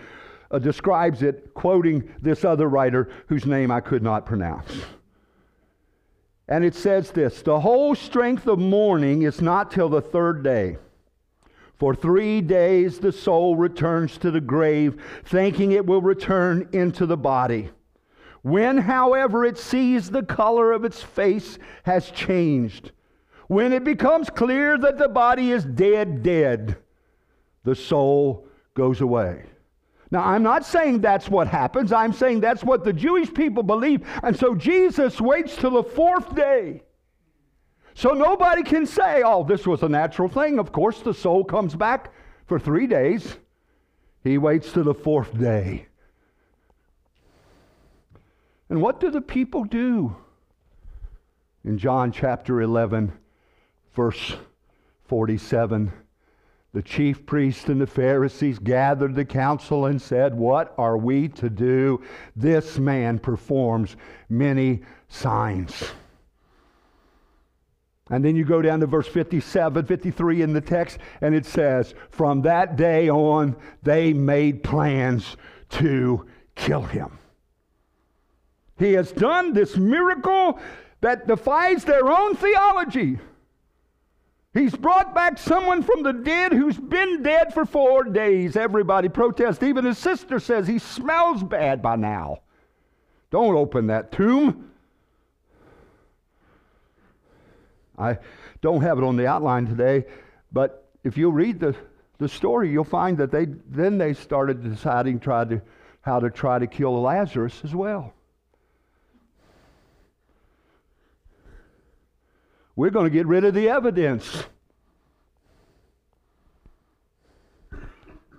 uh, 0.50 0.58
describes 0.58 1.22
it, 1.22 1.54
quoting 1.54 2.12
this 2.20 2.44
other 2.44 2.68
writer 2.68 3.08
whose 3.28 3.46
name 3.46 3.70
I 3.70 3.78
could 3.78 4.02
not 4.02 4.26
pronounce. 4.26 4.82
And 6.48 6.64
it 6.64 6.74
says 6.74 7.10
this 7.10 7.42
The 7.42 7.60
whole 7.60 7.94
strength 7.94 8.46
of 8.46 8.58
mourning 8.58 9.22
is 9.22 9.40
not 9.40 9.70
till 9.70 9.88
the 9.88 10.00
third 10.00 10.42
day. 10.42 10.78
For 11.76 11.94
three 11.94 12.40
days 12.40 12.98
the 12.98 13.12
soul 13.12 13.54
returns 13.54 14.18
to 14.18 14.30
the 14.30 14.40
grave, 14.40 15.00
thinking 15.24 15.72
it 15.72 15.86
will 15.86 16.02
return 16.02 16.68
into 16.72 17.06
the 17.06 17.16
body. 17.16 17.70
When, 18.42 18.78
however, 18.78 19.44
it 19.44 19.58
sees 19.58 20.10
the 20.10 20.22
color 20.22 20.72
of 20.72 20.84
its 20.84 21.02
face 21.02 21.58
has 21.84 22.10
changed, 22.10 22.92
when 23.46 23.72
it 23.72 23.84
becomes 23.84 24.28
clear 24.30 24.76
that 24.78 24.98
the 24.98 25.08
body 25.08 25.52
is 25.52 25.64
dead, 25.64 26.22
dead, 26.22 26.76
the 27.64 27.74
soul 27.74 28.46
goes 28.74 29.00
away. 29.00 29.44
Now, 30.10 30.24
I'm 30.24 30.42
not 30.42 30.64
saying 30.64 31.00
that's 31.00 31.28
what 31.28 31.48
happens. 31.48 31.92
I'm 31.92 32.12
saying 32.12 32.40
that's 32.40 32.64
what 32.64 32.84
the 32.84 32.92
Jewish 32.92 33.32
people 33.32 33.62
believe. 33.62 34.06
And 34.22 34.36
so 34.36 34.54
Jesus 34.54 35.20
waits 35.20 35.56
till 35.56 35.72
the 35.72 35.82
fourth 35.82 36.34
day 36.34 36.82
so 37.98 38.10
nobody 38.10 38.62
can 38.62 38.86
say, 38.86 39.22
oh, 39.24 39.42
this 39.42 39.66
was 39.66 39.82
a 39.82 39.88
natural 39.88 40.28
thing. 40.28 40.60
Of 40.60 40.70
course, 40.70 41.00
the 41.00 41.12
soul 41.12 41.42
comes 41.42 41.74
back 41.74 42.12
for 42.46 42.56
three 42.56 42.86
days. 42.86 43.36
He 44.22 44.38
waits 44.38 44.70
till 44.70 44.84
the 44.84 44.94
fourth 44.94 45.36
day. 45.36 45.88
And 48.68 48.80
what 48.80 49.00
do 49.00 49.10
the 49.10 49.20
people 49.20 49.64
do? 49.64 50.14
In 51.64 51.76
John 51.76 52.12
chapter 52.12 52.60
11, 52.60 53.12
verse 53.96 54.36
47, 55.06 55.92
the 56.72 56.82
chief 56.82 57.24
priests 57.24 57.68
and 57.68 57.80
the 57.80 57.86
Pharisees 57.86 58.58
gathered 58.58 59.14
the 59.14 59.24
council 59.24 59.86
and 59.86 60.00
said, 60.00 60.34
What 60.34 60.74
are 60.76 60.98
we 60.98 61.28
to 61.28 61.48
do? 61.48 62.02
This 62.36 62.78
man 62.78 63.18
performs 63.18 63.96
many 64.28 64.82
signs. 65.08 65.82
And 68.10 68.24
then 68.24 68.36
you 68.36 68.44
go 68.44 68.62
down 68.62 68.80
to 68.80 68.86
verse 68.86 69.08
57, 69.08 69.84
53 69.84 70.42
in 70.42 70.52
the 70.52 70.60
text, 70.60 70.98
and 71.20 71.34
it 71.34 71.44
says, 71.44 71.94
From 72.10 72.42
that 72.42 72.76
day 72.76 73.08
on, 73.08 73.56
they 73.82 74.12
made 74.12 74.62
plans 74.62 75.36
to 75.70 76.26
kill 76.54 76.82
him. 76.82 77.18
He 78.78 78.92
has 78.92 79.10
done 79.12 79.52
this 79.52 79.76
miracle 79.76 80.58
that 81.00 81.26
defies 81.26 81.84
their 81.84 82.10
own 82.10 82.36
theology. 82.36 83.18
He's 84.54 84.74
brought 84.74 85.14
back 85.14 85.38
someone 85.38 85.82
from 85.82 86.02
the 86.02 86.12
dead 86.12 86.52
who's 86.52 86.78
been 86.78 87.22
dead 87.22 87.52
for 87.52 87.66
four 87.66 88.04
days. 88.04 88.56
Everybody 88.56 89.08
protests. 89.08 89.62
Even 89.62 89.84
his 89.84 89.98
sister 89.98 90.40
says 90.40 90.66
he 90.66 90.78
smells 90.78 91.42
bad 91.42 91.82
by 91.82 91.96
now. 91.96 92.38
Don't 93.30 93.56
open 93.56 93.88
that 93.88 94.10
tomb. 94.10 94.70
I 97.98 98.18
don't 98.62 98.80
have 98.80 98.98
it 98.98 99.04
on 99.04 99.16
the 99.16 99.26
outline 99.26 99.66
today, 99.66 100.06
but 100.52 100.88
if 101.04 101.18
you 101.18 101.30
read 101.30 101.60
the, 101.60 101.74
the 102.18 102.28
story, 102.28 102.70
you'll 102.70 102.84
find 102.84 103.18
that 103.18 103.30
they 103.30 103.46
then 103.68 103.98
they 103.98 104.14
started 104.14 104.62
deciding 104.62 105.18
try 105.18 105.44
to, 105.44 105.60
how 106.00 106.20
to 106.20 106.30
try 106.30 106.58
to 106.58 106.66
kill 106.66 107.02
Lazarus 107.02 107.60
as 107.64 107.74
well. 107.74 108.14
We're 112.78 112.90
going 112.90 113.06
to 113.06 113.10
get 113.10 113.26
rid 113.26 113.44
of 113.44 113.54
the 113.54 113.70
evidence. 113.70 114.44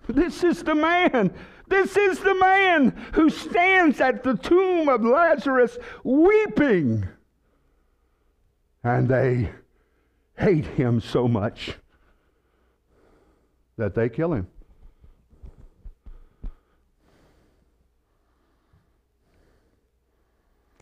This 0.07 0.45
is 0.45 0.63
the 0.63 0.75
man. 0.75 1.33
This 1.67 1.97
is 1.97 2.19
the 2.19 2.35
man 2.35 2.91
who 3.15 3.29
stands 3.29 3.99
at 3.99 4.23
the 4.23 4.35
tomb 4.35 4.87
of 4.87 5.03
Lazarus 5.03 5.77
weeping. 6.05 7.05
And 8.81 9.09
they 9.09 9.51
hate 10.37 10.67
him 10.67 11.01
so 11.01 11.27
much 11.27 11.73
that 13.75 13.93
they 13.93 14.07
kill 14.07 14.31
him. 14.31 14.47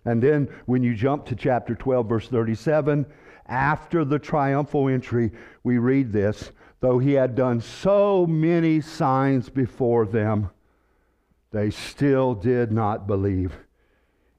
And 0.05 0.21
then 0.21 0.47
when 0.67 0.83
you 0.83 0.93
jump 0.93 1.25
to 1.25 1.35
chapter 1.35 1.73
12, 1.73 2.07
verse 2.07 2.27
37, 2.27 3.07
after 3.47 4.03
the 4.03 4.19
triumphal 4.19 4.89
entry, 4.89 5.31
we 5.63 5.77
read 5.77 6.11
this 6.11 6.51
though 6.79 6.99
he 6.99 7.13
had 7.13 7.35
done 7.35 7.59
so 7.59 8.27
many 8.27 8.79
signs 8.79 9.49
before 9.49 10.05
them, 10.05 10.49
they 11.51 11.71
still 11.71 12.35
did 12.35 12.71
not 12.71 13.07
believe 13.07 13.51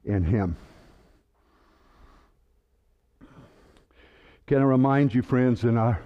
in 0.05 0.23
him. 0.23 0.55
Can 4.47 4.59
I 4.59 4.63
remind 4.63 5.13
you, 5.13 5.21
friends, 5.21 5.63
in 5.63 5.77
our 5.77 6.01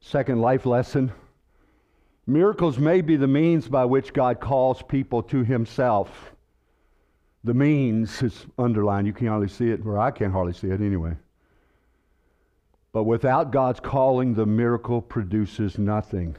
second 0.00 0.40
life 0.40 0.66
lesson? 0.66 1.12
Miracles 2.26 2.76
may 2.78 3.00
be 3.00 3.16
the 3.16 3.28
means 3.28 3.68
by 3.68 3.84
which 3.84 4.12
God 4.12 4.40
calls 4.40 4.82
people 4.82 5.22
to 5.24 5.44
Himself. 5.44 6.34
The 7.44 7.54
means 7.54 8.20
is 8.20 8.46
underlined. 8.58 9.06
You 9.06 9.12
can 9.12 9.28
hardly 9.28 9.48
see 9.48 9.70
it, 9.70 9.86
or 9.86 9.98
I 9.98 10.10
can't 10.10 10.32
hardly 10.32 10.54
see 10.54 10.68
it 10.68 10.80
anyway. 10.80 11.16
But 12.92 13.04
without 13.04 13.50
God's 13.50 13.80
calling, 13.80 14.34
the 14.34 14.46
miracle 14.46 15.02
produces 15.02 15.78
nothing. 15.78 16.36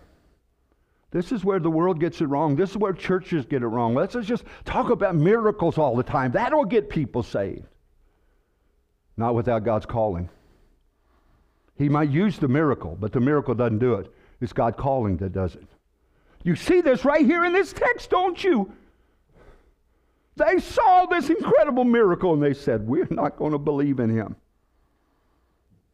This 1.12 1.31
is 1.31 1.43
where 1.43 1.59
the 1.59 1.71
world 1.71 1.99
gets 1.99 2.21
it 2.21 2.25
wrong. 2.25 2.55
This 2.55 2.71
is 2.71 2.77
where 2.77 2.93
churches 2.93 3.45
get 3.45 3.63
it 3.63 3.67
wrong. 3.67 3.95
Let's 3.95 4.15
just 4.21 4.43
talk 4.65 4.89
about 4.89 5.15
miracles 5.15 5.77
all 5.77 5.95
the 5.95 6.03
time. 6.03 6.31
That'll 6.31 6.65
get 6.65 6.89
people 6.89 7.23
saved. 7.23 7.65
Not 9.17 9.35
without 9.35 9.63
God's 9.63 9.85
calling. 9.85 10.29
He 11.77 11.89
might 11.89 12.09
use 12.09 12.38
the 12.38 12.47
miracle, 12.47 12.97
but 12.99 13.12
the 13.12 13.19
miracle 13.19 13.55
doesn't 13.55 13.79
do 13.79 13.95
it. 13.95 14.13
It's 14.41 14.53
God 14.53 14.77
calling 14.77 15.17
that 15.17 15.33
does 15.33 15.55
it. 15.55 15.67
You 16.43 16.55
see 16.55 16.81
this 16.81 17.03
right 17.03 17.25
here 17.25 17.43
in 17.45 17.53
this 17.53 17.73
text, 17.73 18.09
don't 18.09 18.41
you? 18.43 18.71
They 20.35 20.59
saw 20.59 21.05
this 21.05 21.29
incredible 21.29 21.83
miracle 21.83 22.33
and 22.33 22.41
they 22.41 22.53
said, 22.53 22.88
We're 22.88 23.07
not 23.09 23.38
going 23.38 23.51
to 23.51 23.57
believe 23.57 23.99
in 23.99 24.09
him. 24.09 24.35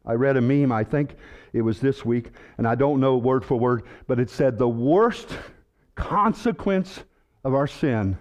I 0.06 0.14
read 0.14 0.36
a 0.36 0.40
meme, 0.40 0.72
I 0.72 0.84
think 0.84 1.16
it 1.52 1.62
was 1.62 1.80
this 1.80 2.04
week, 2.04 2.30
and 2.58 2.66
I 2.66 2.74
don't 2.74 3.00
know 3.00 3.16
word 3.16 3.44
for 3.44 3.58
word, 3.58 3.82
but 4.06 4.20
it 4.20 4.30
said 4.30 4.58
the 4.58 4.68
worst 4.68 5.36
consequence 5.94 7.02
of 7.44 7.54
our 7.54 7.66
sin 7.66 8.18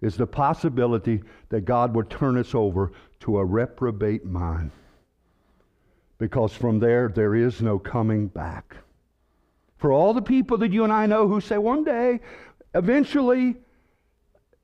is 0.00 0.16
the 0.16 0.26
possibility 0.26 1.22
that 1.48 1.62
God 1.62 1.94
would 1.94 2.10
turn 2.10 2.36
us 2.36 2.54
over 2.54 2.92
to 3.20 3.38
a 3.38 3.44
reprobate 3.44 4.24
mind 4.24 4.70
because 6.18 6.52
from 6.52 6.78
there, 6.78 7.08
there 7.08 7.34
is 7.34 7.60
no 7.60 7.78
coming 7.78 8.28
back. 8.28 8.76
For 9.76 9.92
all 9.92 10.14
the 10.14 10.22
people 10.22 10.58
that 10.58 10.72
you 10.72 10.84
and 10.84 10.92
I 10.92 11.06
know 11.06 11.28
who 11.28 11.40
say, 11.40 11.58
one 11.58 11.84
day, 11.84 12.20
eventually, 12.74 13.56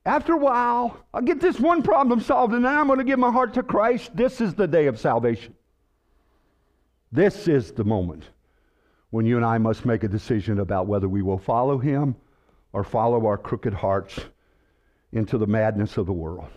after 0.05 0.33
a 0.33 0.37
while, 0.37 0.97
I'll 1.13 1.21
get 1.21 1.39
this 1.39 1.59
one 1.59 1.83
problem 1.83 2.21
solved 2.21 2.53
and 2.53 2.65
then 2.65 2.73
I'm 2.73 2.87
going 2.87 2.99
to 2.99 3.05
give 3.05 3.19
my 3.19 3.31
heart 3.31 3.53
to 3.55 3.63
Christ. 3.63 4.15
This 4.15 4.41
is 4.41 4.55
the 4.55 4.67
day 4.67 4.87
of 4.87 4.99
salvation. 4.99 5.53
This 7.11 7.47
is 7.47 7.71
the 7.71 7.83
moment 7.83 8.23
when 9.09 9.25
you 9.25 9.35
and 9.35 9.45
I 9.45 9.57
must 9.57 9.85
make 9.85 10.03
a 10.03 10.07
decision 10.07 10.59
about 10.59 10.87
whether 10.87 11.09
we 11.09 11.21
will 11.21 11.37
follow 11.37 11.77
Him 11.77 12.15
or 12.71 12.83
follow 12.83 13.25
our 13.25 13.37
crooked 13.37 13.73
hearts 13.73 14.19
into 15.11 15.37
the 15.37 15.47
madness 15.47 15.97
of 15.97 16.05
the 16.05 16.13
world. 16.13 16.47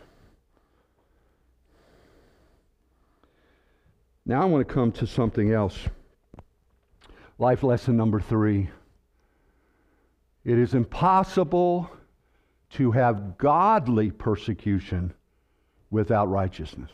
Now 4.25 4.43
I 4.43 4.45
want 4.45 4.67
to 4.67 4.73
come 4.73 4.93
to 4.93 5.07
something 5.07 5.51
else. 5.53 5.79
Life 7.38 7.62
lesson 7.62 7.97
number 7.97 8.21
three. 8.21 8.71
It 10.45 10.59
is 10.59 10.75
impossible 10.75 11.90
to 12.71 12.93
have 12.93 13.38
godly 13.38 14.11
persecution 14.11 15.12
without 15.90 16.31
righteousness. 16.31 16.90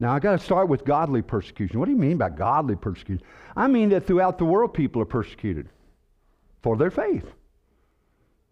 Now, 0.00 0.14
I 0.14 0.20
got 0.20 0.38
to 0.38 0.44
start 0.44 0.68
with 0.68 0.84
godly 0.84 1.22
persecution. 1.22 1.80
What 1.80 1.86
do 1.86 1.92
you 1.92 1.98
mean 1.98 2.18
by 2.18 2.30
godly 2.30 2.76
persecution? 2.76 3.24
I 3.56 3.66
mean 3.66 3.88
that 3.88 4.06
throughout 4.06 4.38
the 4.38 4.44
world, 4.44 4.72
people 4.72 5.02
are 5.02 5.06
persecuted 5.06 5.68
for 6.62 6.76
their 6.76 6.90
faith. 6.90 7.24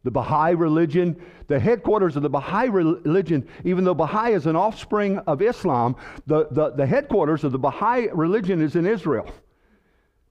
The 0.02 0.10
Baha'i 0.10 0.54
religion, 0.54 1.20
the 1.48 1.58
headquarters 1.58 2.16
of 2.16 2.22
the 2.22 2.30
Baha'i 2.30 2.68
religion, 2.68 3.48
even 3.64 3.84
though 3.84 3.94
Baha'i 3.94 4.32
is 4.32 4.46
an 4.46 4.56
offspring 4.56 5.18
of 5.18 5.42
Islam, 5.42 5.96
the, 6.26 6.48
the, 6.50 6.70
the 6.70 6.86
headquarters 6.86 7.44
of 7.44 7.52
the 7.52 7.58
Baha'i 7.58 8.08
religion 8.12 8.60
is 8.62 8.76
in 8.76 8.86
Israel 8.86 9.28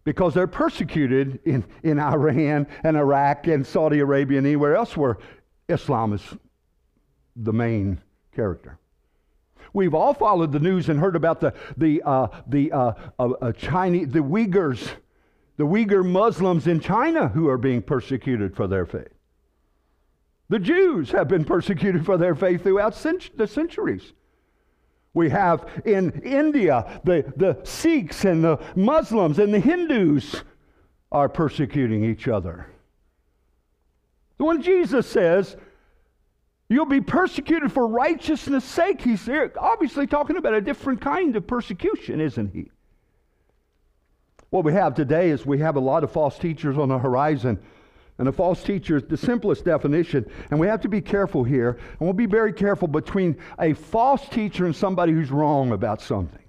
because 0.05 0.33
they're 0.33 0.47
persecuted 0.47 1.39
in, 1.45 1.65
in 1.83 1.99
Iran 1.99 2.67
and 2.83 2.95
Iraq 2.95 3.47
and 3.47 3.65
Saudi 3.65 3.99
Arabia 3.99 4.37
and 4.37 4.47
anywhere 4.47 4.75
else 4.75 4.95
where 4.95 5.17
Islam 5.67 6.13
is 6.13 6.21
the 7.35 7.51
main 7.51 8.01
character. 8.33 8.79
We've 9.75 9.93
all 9.93 10.13
followed 10.13 10.53
the 10.53 10.59
news 10.59 10.87
and 10.87 10.97
heard 10.97 11.17
about 11.17 11.41
the, 11.41 11.53
the, 11.75 12.01
uh, 12.03 12.27
the 12.47 12.71
uh, 12.71 12.93
uh, 13.19 13.29
uh, 13.41 13.51
Chinese, 13.51 14.07
the 14.07 14.19
Uyghurs, 14.19 14.89
the 15.57 15.65
Uyghur 15.65 16.05
Muslims 16.05 16.65
in 16.65 16.79
China 16.79 17.27
who 17.27 17.49
are 17.49 17.57
being 17.57 17.81
persecuted 17.81 18.55
for 18.55 18.67
their 18.67 18.85
faith. 18.85 19.09
The 20.47 20.59
Jews 20.59 21.11
have 21.11 21.27
been 21.27 21.43
persecuted 21.43 22.05
for 22.05 22.17
their 22.17 22.35
faith 22.35 22.63
throughout 22.63 22.95
cent- 22.95 23.37
the 23.37 23.47
centuries. 23.47 24.13
We 25.13 25.29
have 25.31 25.67
in 25.83 26.21
India 26.21 27.01
the, 27.03 27.33
the 27.35 27.59
Sikhs 27.63 28.23
and 28.23 28.45
the 28.45 28.59
Muslims 28.77 29.39
and 29.39 29.53
the 29.53 29.59
Hindus 29.59 30.43
are 31.11 31.27
persecuting 31.27 32.05
each 32.05 32.29
other. 32.29 32.67
When 34.37 34.61
Jesus 34.61 35.05
says, 35.05 35.57
You'll 36.67 36.85
be 36.85 37.01
persecuted 37.01 37.71
for 37.71 37.87
righteousness' 37.87 38.65
sake. 38.65 39.01
He's 39.01 39.29
obviously 39.59 40.07
talking 40.07 40.37
about 40.37 40.55
a 40.55 40.61
different 40.61 40.99
kind 40.99 41.35
of 41.35 41.45
persecution, 41.45 42.19
isn't 42.19 42.53
he? 42.53 42.71
What 44.49 44.63
we 44.63 44.73
have 44.73 44.95
today 44.95 45.29
is 45.29 45.45
we 45.45 45.59
have 45.59 45.75
a 45.75 45.81
lot 45.81 46.03
of 46.03 46.11
false 46.11 46.39
teachers 46.39 46.77
on 46.77 46.89
the 46.89 46.97
horizon. 46.97 47.59
And 48.17 48.27
a 48.27 48.31
false 48.31 48.63
teacher 48.63 48.95
is 48.95 49.03
the 49.03 49.17
simplest 49.17 49.65
definition. 49.65 50.25
And 50.49 50.59
we 50.59 50.67
have 50.67 50.81
to 50.81 50.87
be 50.87 51.01
careful 51.01 51.43
here. 51.43 51.71
And 51.71 51.99
we'll 51.99 52.13
be 52.13 52.25
very 52.25 52.53
careful 52.53 52.87
between 52.87 53.37
a 53.59 53.73
false 53.73 54.27
teacher 54.29 54.65
and 54.65 54.75
somebody 54.75 55.11
who's 55.11 55.31
wrong 55.31 55.71
about 55.71 56.01
something. 56.01 56.41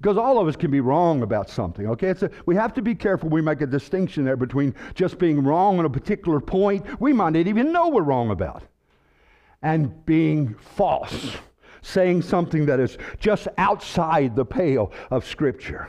Because 0.00 0.16
all 0.16 0.40
of 0.40 0.48
us 0.48 0.56
can 0.56 0.70
be 0.72 0.80
wrong 0.80 1.22
about 1.22 1.48
something, 1.48 1.86
okay? 1.86 2.10
A, 2.10 2.30
we 2.46 2.56
have 2.56 2.72
to 2.74 2.82
be 2.82 2.92
careful 2.92 3.28
we 3.28 3.40
make 3.40 3.60
a 3.60 3.66
distinction 3.66 4.24
there 4.24 4.36
between 4.36 4.74
just 4.94 5.18
being 5.18 5.44
wrong 5.44 5.78
on 5.78 5.84
a 5.84 5.90
particular 5.90 6.40
point 6.40 6.84
we 7.00 7.12
might 7.12 7.34
not 7.34 7.46
even 7.46 7.70
know 7.70 7.88
we're 7.88 8.02
wrong 8.02 8.32
about 8.32 8.64
and 9.62 10.04
being 10.04 10.54
false, 10.54 11.36
saying 11.82 12.22
something 12.22 12.66
that 12.66 12.80
is 12.80 12.98
just 13.18 13.48
outside 13.58 14.34
the 14.34 14.44
pale 14.44 14.92
of 15.10 15.24
Scripture. 15.26 15.88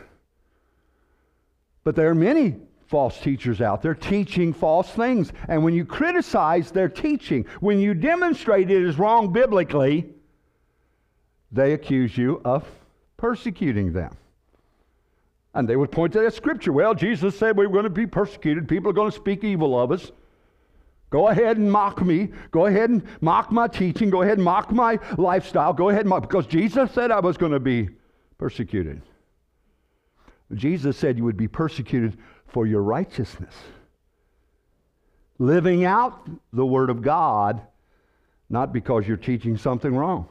But 1.84 1.96
there 1.96 2.10
are 2.10 2.16
many 2.16 2.56
false 2.88 3.20
teachers 3.20 3.60
out 3.60 3.82
there 3.82 3.96
teaching 3.96 4.54
false 4.54 4.90
things. 4.92 5.34
And 5.48 5.64
when 5.64 5.74
you 5.74 5.84
criticize 5.84 6.72
their 6.72 6.88
teaching, 6.88 7.46
when 7.60 7.80
you 7.80 7.94
demonstrate 7.94 8.70
it 8.70 8.84
is 8.84 9.00
wrong 9.00 9.34
biblically, 9.34 10.10
they 11.52 11.74
accuse 11.74 12.18
you 12.18 12.42
of 12.46 12.66
persecuting 13.18 13.94
them. 13.94 14.16
And 15.56 15.68
they 15.68 15.76
would 15.76 15.92
point 15.92 16.14
to 16.14 16.20
that 16.22 16.34
scripture. 16.34 16.72
Well, 16.72 16.94
Jesus 16.94 17.38
said 17.38 17.58
we're 17.58 17.68
going 17.68 17.84
to 17.84 17.90
be 17.90 18.08
persecuted. 18.08 18.68
People 18.68 18.90
are 18.90 18.94
going 18.94 19.12
to 19.12 19.16
speak 19.16 19.44
evil 19.44 19.80
of 19.80 19.92
us. 19.92 20.12
Go 21.14 21.28
ahead 21.28 21.58
and 21.58 21.72
mock 21.72 22.04
me. 22.04 22.32
Go 22.50 22.66
ahead 22.66 22.90
and 22.90 23.04
mock 23.22 23.52
my 23.52 23.68
teaching. 23.68 24.10
Go 24.10 24.24
ahead 24.24 24.40
and 24.40 24.44
mock 24.44 24.72
my 24.72 24.98
lifestyle. 25.20 25.72
Go 25.72 25.90
ahead 25.90 26.02
and 26.02 26.10
mock, 26.10 26.24
because 26.24 26.48
Jesus 26.48 26.92
said 26.92 27.12
I 27.12 27.20
was 27.20 27.38
going 27.38 27.52
to 27.52 27.60
be 27.60 27.90
persecuted. 28.40 29.00
Jesus 30.56 30.98
said 30.98 31.20
you 31.20 31.24
would 31.24 31.38
be 31.38 31.48
persecuted 31.48 32.18
for 32.48 32.66
your 32.66 32.82
righteousness. 32.82 33.54
Living 35.38 35.86
out 35.86 36.28
the 36.52 36.66
Word 36.66 36.90
of 36.90 37.04
God, 37.04 37.62
not 38.50 38.74
because 38.74 39.08
you're 39.08 39.16
teaching 39.16 39.56
something 39.56 39.96
wrong. 39.96 40.28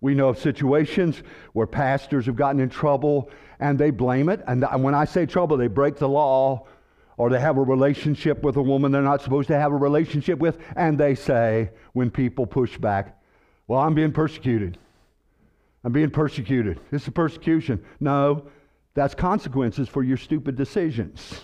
We 0.00 0.14
know 0.14 0.28
of 0.28 0.38
situations 0.38 1.20
where 1.52 1.66
pastors 1.66 2.26
have 2.26 2.36
gotten 2.36 2.60
in 2.60 2.68
trouble 2.68 3.28
and 3.58 3.76
they 3.76 3.90
blame 3.90 4.28
it. 4.28 4.40
And 4.46 4.84
when 4.84 4.94
I 4.94 5.04
say 5.04 5.26
trouble, 5.26 5.56
they 5.56 5.66
break 5.66 5.96
the 5.96 6.08
law 6.08 6.68
or 7.16 7.30
they 7.30 7.40
have 7.40 7.56
a 7.56 7.62
relationship 7.62 8.42
with 8.42 8.56
a 8.56 8.62
woman 8.62 8.92
they're 8.92 9.02
not 9.02 9.22
supposed 9.22 9.48
to 9.48 9.58
have 9.58 9.72
a 9.72 9.76
relationship 9.76 10.38
with, 10.38 10.58
and 10.76 10.98
they 10.98 11.14
say, 11.14 11.70
when 11.92 12.10
people 12.10 12.46
push 12.46 12.76
back, 12.78 13.20
Well, 13.66 13.80
I'm 13.80 13.94
being 13.94 14.12
persecuted. 14.12 14.78
I'm 15.84 15.92
being 15.92 16.10
persecuted. 16.10 16.80
This 16.90 17.02
is 17.02 17.10
persecution. 17.10 17.84
No, 18.00 18.46
that's 18.94 19.14
consequences 19.14 19.88
for 19.88 20.02
your 20.02 20.16
stupid 20.16 20.56
decisions. 20.56 21.42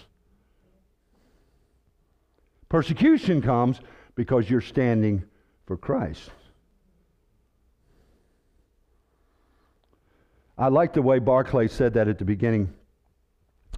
Persecution 2.68 3.42
comes 3.42 3.80
because 4.14 4.48
you're 4.48 4.61
standing 4.61 5.24
for 5.66 5.76
Christ. 5.76 6.30
I 10.56 10.68
like 10.68 10.92
the 10.92 11.02
way 11.02 11.18
Barclay 11.18 11.68
said 11.68 11.94
that 11.94 12.06
at 12.06 12.18
the 12.18 12.24
beginning, 12.24 12.72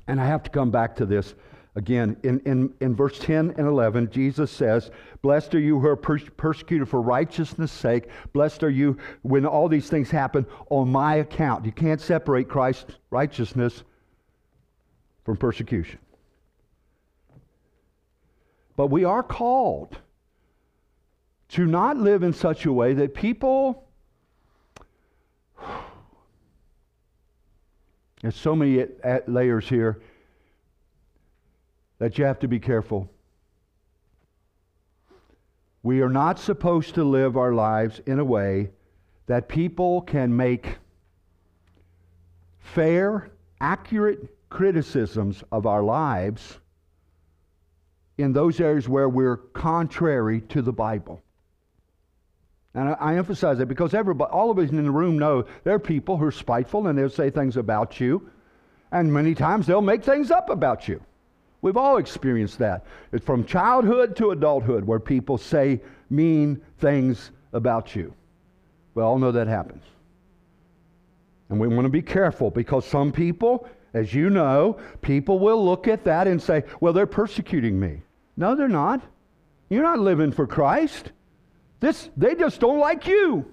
and 0.07 0.21
I 0.21 0.27
have 0.27 0.43
to 0.43 0.51
come 0.51 0.71
back 0.71 0.97
to 0.97 1.07
this. 1.07 1.35
Again, 1.75 2.19
in, 2.23 2.41
in, 2.41 2.75
in 2.81 2.95
verse 2.95 3.19
10 3.19 3.55
and 3.57 3.67
11, 3.67 4.11
Jesus 4.11 4.51
says, 4.51 4.91
Blessed 5.23 5.55
are 5.55 5.61
you 5.61 5.81
who 5.81 5.87
are 5.87 5.97
per- 5.97 6.19
persecuted 6.19 6.87
for 6.87 7.01
righteousness' 7.01 7.73
sake. 7.73 8.09
Blessed 8.35 8.63
are 8.63 8.71
you 8.71 8.99
when 9.23 9.47
all 9.47 9.69
these 9.69 9.89
things 9.89 10.11
happen 10.11 10.45
on 10.69 10.91
my 10.91 11.15
account. 11.17 11.65
You 11.65 11.73
can't 11.73 12.01
separate 12.01 12.51
Christ's 12.51 12.97
righteousness 13.11 13.85
from 15.25 15.39
persecution. 15.39 15.99
But 18.77 18.89
we 18.89 19.05
are 19.05 19.23
called 19.23 19.97
to 21.51 21.65
not 21.65 21.97
live 21.97 22.23
in 22.23 22.35
such 22.35 22.67
a 22.67 22.73
way 22.73 22.93
that 22.95 23.15
people. 23.15 23.89
There's 28.21 28.37
so 28.37 28.55
many 28.55 28.85
layers 29.27 29.69
here 29.69 30.03
that 32.03 32.19
you 32.19 32.25
have 32.25 32.41
to 32.41 32.49
be 32.49 32.59
careful. 32.59 33.09
We 35.85 36.01
are 36.01 36.09
not 36.09 36.41
supposed 36.41 36.97
to 36.97 37.05
live 37.05 37.37
our 37.37 37.55
lives 37.55 38.01
in 38.07 38.19
a 38.19 38.25
way 38.25 38.71
that 39.29 39.47
people 39.47 40.01
can 40.03 40.37
make 40.37 40.79
fair, 42.59 43.31
accurate 43.61 44.37
criticisms 44.49 45.45
of 45.53 45.65
our 45.65 45.85
lives 45.85 46.59
in 48.19 48.33
those 48.33 48.61
areas 48.61 48.89
where 48.89 49.09
we're 49.09 49.37
contrary 49.37 50.41
to 50.41 50.61
the 50.61 50.73
Bible. 50.73 51.23
And 52.75 52.97
I, 52.99 53.15
emphasize 53.15 53.59
that 53.59 53.67
because 53.67 53.95
everybody, 53.95 54.33
all 54.33 54.51
of 54.51 54.59
us 54.59 54.71
in 54.71 54.83
the 54.83 54.91
room 54.91 55.21
know 55.21 55.45
there 55.63 55.75
are 55.75 55.79
people 55.79 56.17
who 56.17 56.25
are 56.25 56.33
spiteful 56.33 56.89
and 56.89 56.99
they'll 56.99 57.09
say 57.09 57.31
things 57.31 57.57
about 57.57 58.01
you, 58.01 58.29
and 58.91 59.13
many 59.13 59.37
times 59.37 59.69
they'll 59.69 59.81
make 59.81 60.03
things 60.03 60.33
up 60.33 60.51
about 60.51 60.89
you. 60.89 61.01
We've 61.63 61.77
all 61.77 61.97
experienced 61.97 62.59
that. 62.59 62.85
It's 63.13 63.25
from 63.25 63.45
childhood 63.45 64.17
to 64.17 64.33
adulthood 64.33 64.85
where 64.85 64.99
people 65.01 65.39
say 65.39 65.81
mean 66.11 66.61
things 66.79 67.31
about 67.53 67.95
you. 67.95 68.13
We 68.95 69.03
all 69.03 69.19
know 69.19 69.33
that 69.33 69.47
happens. 69.47 69.85
And 71.49 71.61
we 71.61 71.69
want 71.69 71.85
to 71.85 71.91
be 71.91 72.03
careful 72.03 72.51
because 72.51 72.85
some 72.85 73.13
people, 73.13 73.69
as 73.95 74.13
you 74.13 74.29
know, 74.29 74.79
people 75.03 75.39
will 75.39 75.65
look 75.65 75.87
at 75.87 76.05
that 76.05 76.27
and 76.27 76.43
say, 76.43 76.65
well, 76.81 76.93
they're 76.93 77.07
persecuting 77.07 77.79
me. 77.79 78.03
No, 78.37 78.55
they're 78.57 78.69
not. 78.69 79.01
You're 79.69 79.83
not 79.83 80.01
living 80.01 80.33
for 80.33 80.47
Christ. 80.47 81.13
This, 81.81 82.11
they 82.17 82.35
just 82.35 82.61
don't 82.61 82.79
like 82.79 83.07
you. 83.07 83.47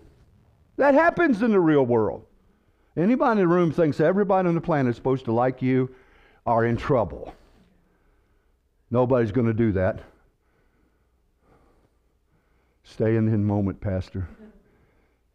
That 0.77 0.93
happens 0.93 1.43
in 1.43 1.51
the 1.51 1.59
real 1.59 1.85
world. 1.85 2.25
Anybody 2.97 3.41
in 3.41 3.47
the 3.49 3.53
room 3.53 3.71
thinks 3.71 3.99
everybody 3.99 4.47
on 4.47 4.55
the 4.55 4.61
planet 4.61 4.89
is 4.89 4.95
supposed 4.95 5.25
to 5.25 5.31
like 5.31 5.61
you 5.61 5.93
are 6.45 6.65
in 6.65 6.75
trouble. 6.75 7.33
Nobody's 8.91 9.31
going 9.31 9.47
to 9.47 9.53
do 9.53 9.71
that. 9.73 10.01
Stay 12.83 13.15
in 13.15 13.29
the 13.29 13.37
moment, 13.37 13.79
Pastor. 13.79 14.27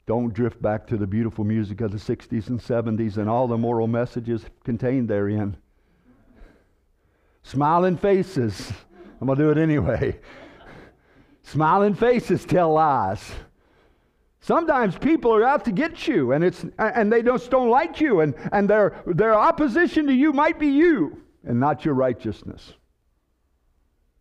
Don't 0.07 0.35
drift 0.35 0.61
back 0.61 0.87
to 0.89 0.97
the 0.97 1.07
beautiful 1.07 1.45
music 1.45 1.81
of 1.81 1.93
the 1.93 1.99
60s 1.99 2.49
and 2.49 2.61
70s 2.61 3.17
and 3.17 3.29
all 3.29 3.47
the 3.47 3.57
moral 3.57 3.87
messages 3.87 4.45
contained 4.65 5.09
therein. 5.09 5.57
Smiling 7.43 7.97
faces. 7.97 8.73
I'm 9.21 9.27
going 9.27 9.39
to 9.39 9.45
do 9.45 9.51
it 9.51 9.59
anyway. 9.59 10.19
Smiling 11.43 11.95
faces 11.95 12.45
tell 12.45 12.73
lies. 12.73 13.33
Sometimes 14.41 14.99
people 14.99 15.35
are 15.35 15.45
out 15.45 15.65
to 15.65 15.73
get 15.73 16.07
you 16.07 16.33
and, 16.33 16.45
it's, 16.45 16.67
and 16.79 17.11
they 17.11 17.23
just 17.23 17.51
don't 17.51 17.71
like 17.71 17.99
you, 17.99 18.21
and, 18.21 18.35
and 18.53 18.69
their, 18.69 19.03
their 19.07 19.35
opposition 19.35 20.07
to 20.07 20.13
you 20.13 20.33
might 20.33 20.59
be 20.59 20.67
you 20.67 21.23
and 21.45 21.59
not 21.59 21.85
your 21.85 21.95
righteousness. 21.95 22.75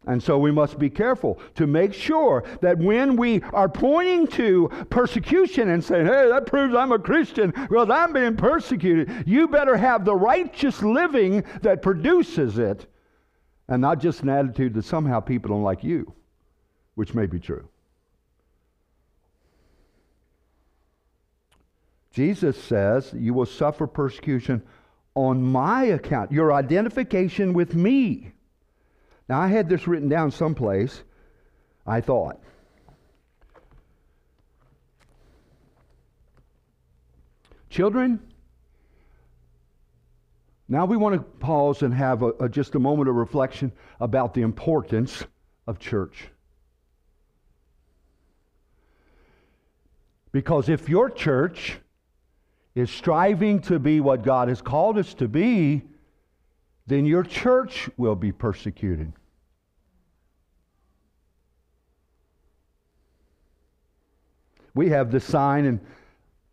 And 0.06 0.22
so 0.22 0.38
we 0.38 0.52
must 0.52 0.78
be 0.78 0.90
careful 0.90 1.40
to 1.56 1.66
make 1.66 1.94
sure 1.94 2.44
that 2.62 2.78
when 2.78 3.16
we 3.16 3.42
are 3.54 3.70
pointing 3.70 4.28
to 4.28 4.70
persecution 4.90 5.70
and 5.70 5.84
saying, 5.84 6.08
hey, 6.08 6.28
that 6.30 6.46
proves 6.46 6.76
I'm 6.76 6.92
a 6.92 7.00
Christian, 7.00 7.54
well, 7.70 7.90
I'm 7.92 8.12
being 8.12 8.36
persecuted, 8.36 9.24
you 9.26 9.48
better 9.48 9.78
have 9.78 10.04
the 10.04 10.16
righteous 10.16 10.82
living 10.82 11.44
that 11.62 11.82
produces 11.82 12.58
it 12.58 12.88
and 13.68 13.82
not 13.82 14.00
just 14.00 14.22
an 14.22 14.30
attitude 14.30 14.74
that 14.74 14.84
somehow 14.84 15.20
people 15.20 15.50
don't 15.50 15.64
like 15.64 15.84
you, 15.84 16.14
which 16.96 17.14
may 17.14 17.26
be 17.26 17.40
true. 17.40 17.68
Jesus 22.12 22.62
says, 22.62 23.12
You 23.16 23.34
will 23.34 23.46
suffer 23.46 23.88
persecution 23.88 24.62
on 25.16 25.42
my 25.42 25.86
account, 25.86 26.32
your 26.32 26.54
identification 26.54 27.54
with 27.54 27.74
me. 27.74 28.34
Now, 29.30 29.40
I 29.40 29.48
had 29.48 29.70
this 29.70 29.88
written 29.88 30.10
down 30.10 30.32
someplace, 30.32 31.04
I 31.88 32.02
thought. 32.02 32.40
Children, 37.70 38.20
now 40.68 40.86
we 40.86 40.98
want 40.98 41.16
to 41.16 41.22
pause 41.22 41.82
and 41.82 41.94
have 41.94 42.22
a, 42.22 42.30
a, 42.40 42.50
just 42.50 42.76
a 42.76 42.80
moment 42.80 43.10
of 43.10 43.16
reflection 43.16 43.72
about 44.00 44.34
the 44.34 44.42
importance 44.42 45.26
of 45.66 45.80
church. 45.80 46.30
Because 50.32 50.68
if 50.68 50.90
your 50.90 51.10
church 51.10 51.78
is 52.76 52.90
striving 52.90 53.60
to 53.62 53.80
be 53.80 54.00
what 54.00 54.24
God 54.24 54.50
has 54.50 54.62
called 54.62 54.98
us 54.98 55.14
to 55.16 55.28
be, 55.28 55.84
then 56.88 57.06
your 57.06 57.24
church 57.24 57.90
will 57.98 58.16
be 58.16 58.32
persecuted. 58.32 59.14
We 64.76 64.90
have 64.90 65.12
this 65.12 65.24
sign, 65.24 65.66
and 65.66 65.80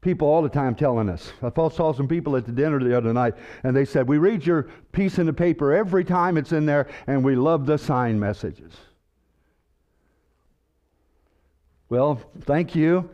people 0.00 0.28
all 0.28 0.42
the 0.42 0.48
time 0.48 0.74
telling 0.74 1.08
us. 1.08 1.32
I 1.42 1.50
saw 1.50 1.92
some 1.92 2.06
people 2.06 2.36
at 2.36 2.44
the 2.44 2.52
dinner 2.52 2.78
the 2.78 2.96
other 2.96 3.12
night, 3.12 3.34
and 3.64 3.74
they 3.74 3.84
said, 3.84 4.06
We 4.06 4.18
read 4.18 4.44
your 4.44 4.64
piece 4.92 5.18
in 5.18 5.26
the 5.26 5.32
paper 5.32 5.72
every 5.72 6.04
time 6.04 6.36
it's 6.36 6.52
in 6.52 6.66
there, 6.66 6.88
and 7.06 7.24
we 7.24 7.34
love 7.34 7.66
the 7.66 7.78
sign 7.78 8.20
messages. 8.20 8.72
Well, 11.88 12.20
thank 12.42 12.74
you. 12.76 13.10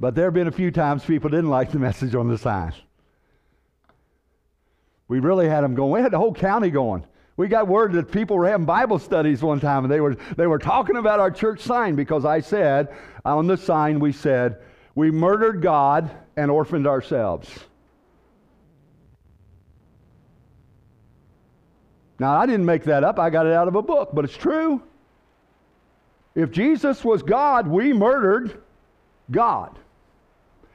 But 0.00 0.14
there 0.14 0.24
have 0.24 0.34
been 0.34 0.48
a 0.48 0.52
few 0.52 0.70
times 0.70 1.04
people 1.04 1.28
didn't 1.28 1.50
like 1.50 1.70
the 1.70 1.78
message 1.78 2.14
on 2.14 2.28
the 2.28 2.38
sign. 2.38 2.72
We 5.10 5.18
really 5.18 5.48
had 5.48 5.64
them 5.64 5.74
going. 5.74 5.90
We 5.90 6.02
had 6.02 6.12
the 6.12 6.18
whole 6.18 6.32
county 6.32 6.70
going. 6.70 7.04
We 7.36 7.48
got 7.48 7.66
word 7.66 7.94
that 7.94 8.12
people 8.12 8.36
were 8.36 8.46
having 8.46 8.64
Bible 8.64 9.00
studies 9.00 9.42
one 9.42 9.58
time, 9.58 9.84
and 9.84 9.92
they 9.92 10.00
were, 10.00 10.14
they 10.36 10.46
were 10.46 10.60
talking 10.60 10.94
about 10.94 11.18
our 11.18 11.32
church 11.32 11.62
sign 11.62 11.96
because 11.96 12.24
I 12.24 12.38
said, 12.38 12.94
on 13.24 13.48
the 13.48 13.56
sign, 13.56 13.98
we 13.98 14.12
said, 14.12 14.58
We 14.94 15.10
murdered 15.10 15.62
God 15.62 16.12
and 16.36 16.48
orphaned 16.48 16.86
ourselves. 16.86 17.50
Now, 22.20 22.36
I 22.36 22.46
didn't 22.46 22.66
make 22.66 22.84
that 22.84 23.02
up, 23.02 23.18
I 23.18 23.30
got 23.30 23.46
it 23.46 23.52
out 23.52 23.66
of 23.66 23.74
a 23.74 23.82
book, 23.82 24.10
but 24.12 24.24
it's 24.24 24.36
true. 24.36 24.80
If 26.36 26.52
Jesus 26.52 27.04
was 27.04 27.24
God, 27.24 27.66
we 27.66 27.92
murdered 27.92 28.62
God. 29.28 29.76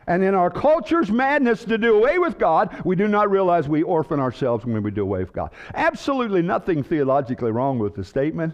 And 0.08 0.24
in 0.24 0.36
our 0.36 0.52
culture's 0.52 1.12
madness 1.12 1.66
to 1.66 1.78
do 1.78 1.98
away 1.98 2.20
with 2.20 2.38
God, 2.38 2.82
we 2.86 2.96
do 2.96 3.08
not 3.08 3.32
realize 3.32 3.68
we 3.68 3.82
orphan 3.82 4.20
ourselves 4.20 4.66
when 4.66 4.84
we 4.84 4.92
do 4.92 5.02
away 5.02 5.20
with 5.20 5.34
God. 5.34 5.52
Absolutely 5.74 6.42
nothing 6.42 6.84
theologically 6.84 7.52
wrong 7.52 7.80
with 7.80 7.96
the 7.96 8.04
statement. 8.04 8.54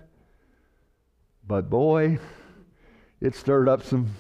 But 1.46 1.70
boy, 1.70 2.20
it 3.20 3.36
stirred 3.36 3.68
up 3.68 3.84
some. 3.84 4.16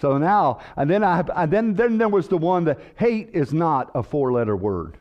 So 0.00 0.18
now, 0.18 0.60
and 0.76 0.90
then 0.90 1.04
I, 1.04 1.24
and 1.36 1.52
then, 1.52 1.74
then 1.74 1.98
there 1.98 2.08
was 2.08 2.28
the 2.28 2.38
one 2.38 2.64
that 2.64 2.80
hate 2.96 3.30
is 3.32 3.52
not 3.52 3.90
a 3.94 4.02
four 4.02 4.32
letter 4.32 4.56
word. 4.56 4.98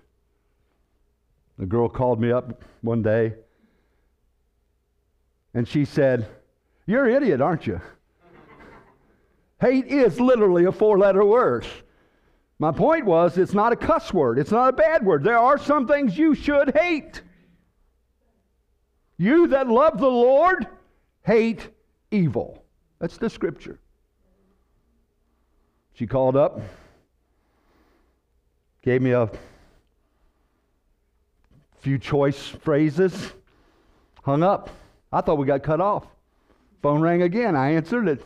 The 1.58 1.66
girl 1.66 1.90
called 1.90 2.20
me 2.20 2.32
up 2.32 2.64
one 2.82 3.02
day 3.02 3.34
and 5.54 5.68
she 5.68 5.86
said, 5.86 6.28
You're 6.86 7.06
an 7.06 7.16
idiot, 7.16 7.42
aren't 7.42 7.66
you? 7.66 7.82
Hate 9.60 9.88
is 9.88 10.20
literally 10.20 10.66
a 10.66 10.72
four 10.72 10.98
letter 11.00 11.26
word. 11.26 11.66
My 12.60 12.72
point 12.72 13.06
was, 13.06 13.38
it's 13.38 13.54
not 13.54 13.72
a 13.72 13.76
cuss 13.76 14.14
word, 14.14 14.40
it's 14.40 14.52
not 14.52 14.70
a 14.70 14.74
bad 14.74 15.06
word. 15.06 15.24
There 15.24 15.38
are 15.38 15.58
some 15.58 15.88
things 15.88 16.18
you 16.18 16.36
should 16.36 16.76
hate. 16.76 17.22
You 19.18 19.48
that 19.48 19.68
love 19.68 20.00
the 20.00 20.10
Lord 20.10 20.68
hate 21.24 21.70
evil. 22.12 22.64
That's 23.00 23.18
the 23.18 23.30
scripture. 23.30 23.80
She 25.94 26.06
called 26.06 26.36
up, 26.36 26.62
gave 28.84 29.02
me 29.02 29.12
a 29.12 29.30
few 31.80 31.98
choice 31.98 32.48
phrases, 32.48 33.34
hung 34.24 34.44
up. 34.44 34.70
I 35.12 35.22
thought 35.22 35.38
we 35.38 35.48
got 35.48 35.64
cut 35.64 35.82
off. 35.82 36.06
Phone 36.82 37.02
rang 37.02 37.24
again. 37.24 37.56
I 37.56 37.72
answered 37.72 38.08
it. 38.08 38.24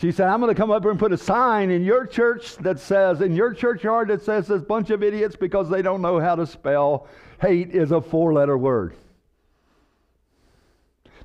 She 0.00 0.12
said, 0.12 0.28
I'm 0.28 0.40
going 0.40 0.54
to 0.54 0.60
come 0.60 0.70
up 0.70 0.82
here 0.84 0.92
and 0.92 1.00
put 1.00 1.12
a 1.12 1.18
sign 1.18 1.72
in 1.72 1.82
your 1.82 2.06
church 2.06 2.54
that 2.58 2.78
says, 2.78 3.20
in 3.20 3.34
your 3.34 3.52
churchyard 3.52 4.08
that 4.08 4.22
says 4.22 4.46
this 4.46 4.62
bunch 4.62 4.90
of 4.90 5.02
idiots 5.02 5.34
because 5.34 5.68
they 5.68 5.82
don't 5.82 6.00
know 6.00 6.20
how 6.20 6.36
to 6.36 6.46
spell 6.46 7.08
hate 7.40 7.70
is 7.70 7.90
a 7.90 8.00
four 8.00 8.32
letter 8.32 8.56
word. 8.56 8.94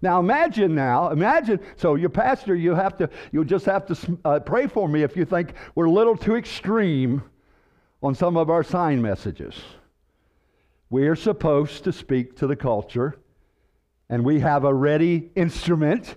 Now 0.01 0.19
imagine 0.19 0.73
now, 0.73 1.11
imagine, 1.11 1.59
so 1.75 1.93
your 1.93 2.09
pastor, 2.09 2.55
you 2.55 2.73
have 2.73 2.97
to, 2.97 3.11
you'll 3.31 3.43
just 3.43 3.65
have 3.65 3.85
to 3.85 4.17
uh, 4.25 4.39
pray 4.39 4.65
for 4.65 4.89
me 4.89 5.03
if 5.03 5.15
you 5.15 5.23
think 5.23 5.53
we're 5.75 5.85
a 5.85 5.91
little 5.91 6.17
too 6.17 6.35
extreme 6.35 7.21
on 8.01 8.15
some 8.15 8.35
of 8.37 8.49
our 8.49 8.63
sign 8.63 9.03
messages. 9.03 9.55
We 10.89 11.07
are 11.07 11.15
supposed 11.15 11.83
to 11.83 11.93
speak 11.93 12.37
to 12.37 12.47
the 12.47 12.55
culture, 12.55 13.19
and 14.09 14.25
we 14.25 14.39
have 14.39 14.65
a 14.65 14.73
ready 14.73 15.31
instrument 15.35 16.15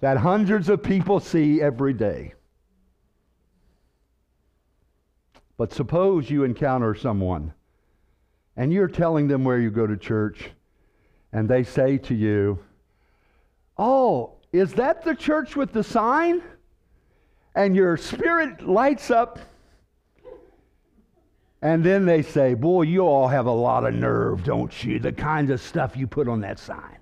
that 0.00 0.18
hundreds 0.18 0.68
of 0.68 0.82
people 0.82 1.20
see 1.20 1.60
every 1.60 1.92
day. 1.92 2.34
But 5.56 5.72
suppose 5.72 6.30
you 6.30 6.44
encounter 6.44 6.94
someone 6.94 7.52
and 8.56 8.72
you're 8.72 8.88
telling 8.88 9.28
them 9.28 9.44
where 9.44 9.58
you 9.58 9.70
go 9.70 9.86
to 9.86 9.96
church, 9.96 10.50
and 11.32 11.48
they 11.48 11.62
say 11.62 11.96
to 11.98 12.14
you, 12.14 12.58
Oh, 13.78 14.32
is 14.52 14.74
that 14.74 15.04
the 15.04 15.14
church 15.14 15.54
with 15.54 15.72
the 15.72 15.84
sign? 15.84 16.42
And 17.54 17.76
your 17.76 17.96
spirit 17.96 18.66
lights 18.66 19.12
up. 19.12 19.38
And 21.62 21.84
then 21.84 22.04
they 22.04 22.22
say, 22.22 22.54
Boy, 22.54 22.82
you 22.82 23.00
all 23.02 23.28
have 23.28 23.46
a 23.46 23.52
lot 23.52 23.86
of 23.86 23.94
nerve, 23.94 24.42
don't 24.42 24.84
you? 24.84 24.98
The 24.98 25.12
kind 25.12 25.50
of 25.50 25.60
stuff 25.60 25.96
you 25.96 26.08
put 26.08 26.28
on 26.28 26.40
that 26.40 26.58
sign. 26.58 26.97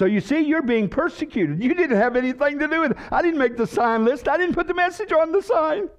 So 0.00 0.06
you 0.06 0.22
see, 0.22 0.40
you're 0.40 0.62
being 0.62 0.88
persecuted. 0.88 1.62
You 1.62 1.74
didn't 1.74 1.98
have 1.98 2.16
anything 2.16 2.58
to 2.58 2.66
do 2.66 2.80
with 2.80 2.92
it. 2.92 2.96
I 3.12 3.20
didn't 3.20 3.36
make 3.36 3.58
the 3.58 3.66
sign 3.66 4.02
list, 4.02 4.28
I 4.28 4.38
didn't 4.38 4.54
put 4.54 4.66
the 4.66 4.72
message 4.72 5.12
on 5.12 5.30
the 5.30 5.42
sign. 5.42 5.90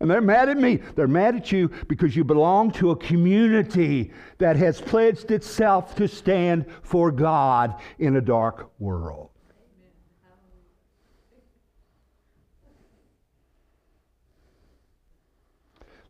And 0.00 0.10
they're 0.10 0.22
mad 0.22 0.48
at 0.48 0.56
me. 0.56 0.76
They're 0.96 1.06
mad 1.06 1.36
at 1.36 1.52
you 1.52 1.68
because 1.86 2.16
you 2.16 2.24
belong 2.24 2.70
to 2.70 2.92
a 2.92 2.96
community 2.96 4.12
that 4.38 4.56
has 4.56 4.80
pledged 4.80 5.30
itself 5.30 5.94
to 5.96 6.08
stand 6.08 6.64
for 6.80 7.10
God 7.10 7.74
in 7.98 8.16
a 8.16 8.22
dark 8.22 8.70
world. 8.78 9.28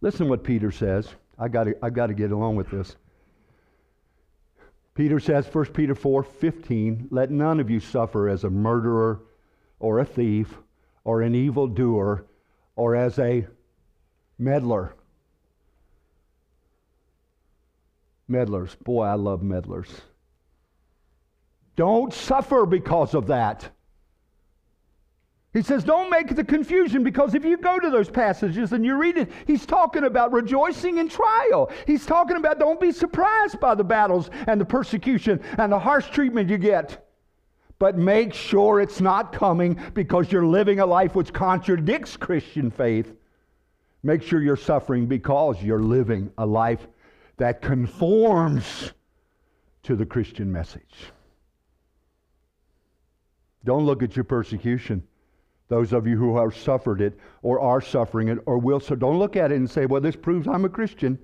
Listen 0.01 0.29
what 0.29 0.45
Peter 0.45 0.71
says. 0.71 1.09
I 1.37 1.49
got 1.49 1.67
I 1.83 1.91
got 1.91 2.07
to 2.07 2.15
get 2.15 2.31
along 2.31 2.55
with 2.55 2.71
this. 2.71 2.95
Peter 5.01 5.19
says, 5.19 5.49
1 5.51 5.65
Peter 5.69 5.95
4 5.95 6.23
15, 6.23 7.09
let 7.11 7.31
none 7.31 7.59
of 7.59 7.71
you 7.71 7.81
suffer 7.81 8.29
as 8.29 8.45
a 8.45 8.51
murderer 8.51 9.23
or 9.79 9.99
a 9.99 10.05
thief 10.05 10.59
or 11.05 11.23
an 11.23 11.35
evildoer 11.35 12.27
or 12.77 12.95
as 12.95 13.19
a 13.19 13.47
meddler. 14.39 14.93
Meddlers. 18.29 18.77
Boy, 18.85 19.05
I 19.05 19.15
love 19.15 19.41
meddlers. 19.41 19.89
Don't 21.77 22.13
suffer 22.13 22.67
because 22.67 23.15
of 23.15 23.29
that. 23.29 23.71
He 25.53 25.63
says, 25.63 25.83
don't 25.83 26.11
make 26.11 26.37
the 26.37 26.45
confusion 26.45 27.03
because 27.03 27.35
if 27.35 27.45
you 27.45 27.57
go 27.57 27.81
to 27.81 27.91
those 27.91 28.09
passages 28.09 28.73
and 28.73 28.85
you 28.85 28.95
read 28.95 29.17
it, 29.17 29.33
he's 29.49 29.67
talking 29.67 30.05
about 30.05 30.33
rejoicing 30.33 30.99
in 30.99 31.09
trial. 31.09 31.73
He's 31.89 32.07
talking 32.07 32.37
about 32.37 32.61
don't 32.61 32.81
be 32.81 32.93
surprised 32.93 33.59
by 33.59 33.75
the 33.75 33.83
battles 33.83 34.31
and 34.47 34.61
the 34.61 34.65
persecution 34.65 35.41
and 35.59 35.73
the 35.73 35.79
harsh 35.79 36.09
treatment 36.11 36.49
you 36.51 36.57
get. 36.57 37.09
But 37.81 37.99
make 37.99 38.33
sure 38.33 38.81
it's 38.81 39.01
not 39.01 39.33
coming 39.33 39.81
because 39.93 40.31
you're 40.31 40.47
living 40.47 40.79
a 40.79 40.87
life 40.87 41.17
which 41.17 41.33
contradicts 41.33 42.17
Christian 42.17 42.71
faith. 42.71 43.13
Make 44.05 44.23
sure 44.23 44.41
you're 44.41 44.57
suffering 44.57 45.07
because 45.07 45.61
you're 45.63 45.83
living 45.83 46.31
a 46.39 46.47
life 46.47 46.87
that 47.39 47.61
conforms 47.61 48.93
to 49.83 49.97
the 49.97 50.07
Christian 50.07 50.53
message. 50.53 51.11
Don't 53.65 53.85
look 53.85 54.03
at 54.03 54.15
your 54.15 54.25
persecution. 54.25 55.03
Those 55.71 55.93
of 55.93 56.05
you 56.05 56.17
who 56.17 56.37
have 56.37 56.55
suffered 56.55 57.01
it 57.01 57.17
or 57.43 57.61
are 57.61 57.81
suffering 57.81 58.27
it 58.27 58.39
or 58.45 58.59
will, 58.59 58.81
so 58.81 58.97
don't 58.97 59.21
look 59.21 59.37
at 59.37 59.53
it 59.53 59.55
and 59.55 59.71
say, 59.71 59.87
well, 59.87 60.01
this 60.01 60.17
proves 60.17 60.49
I'm 60.49 60.65
a 60.65 60.69
Christian. 60.69 61.17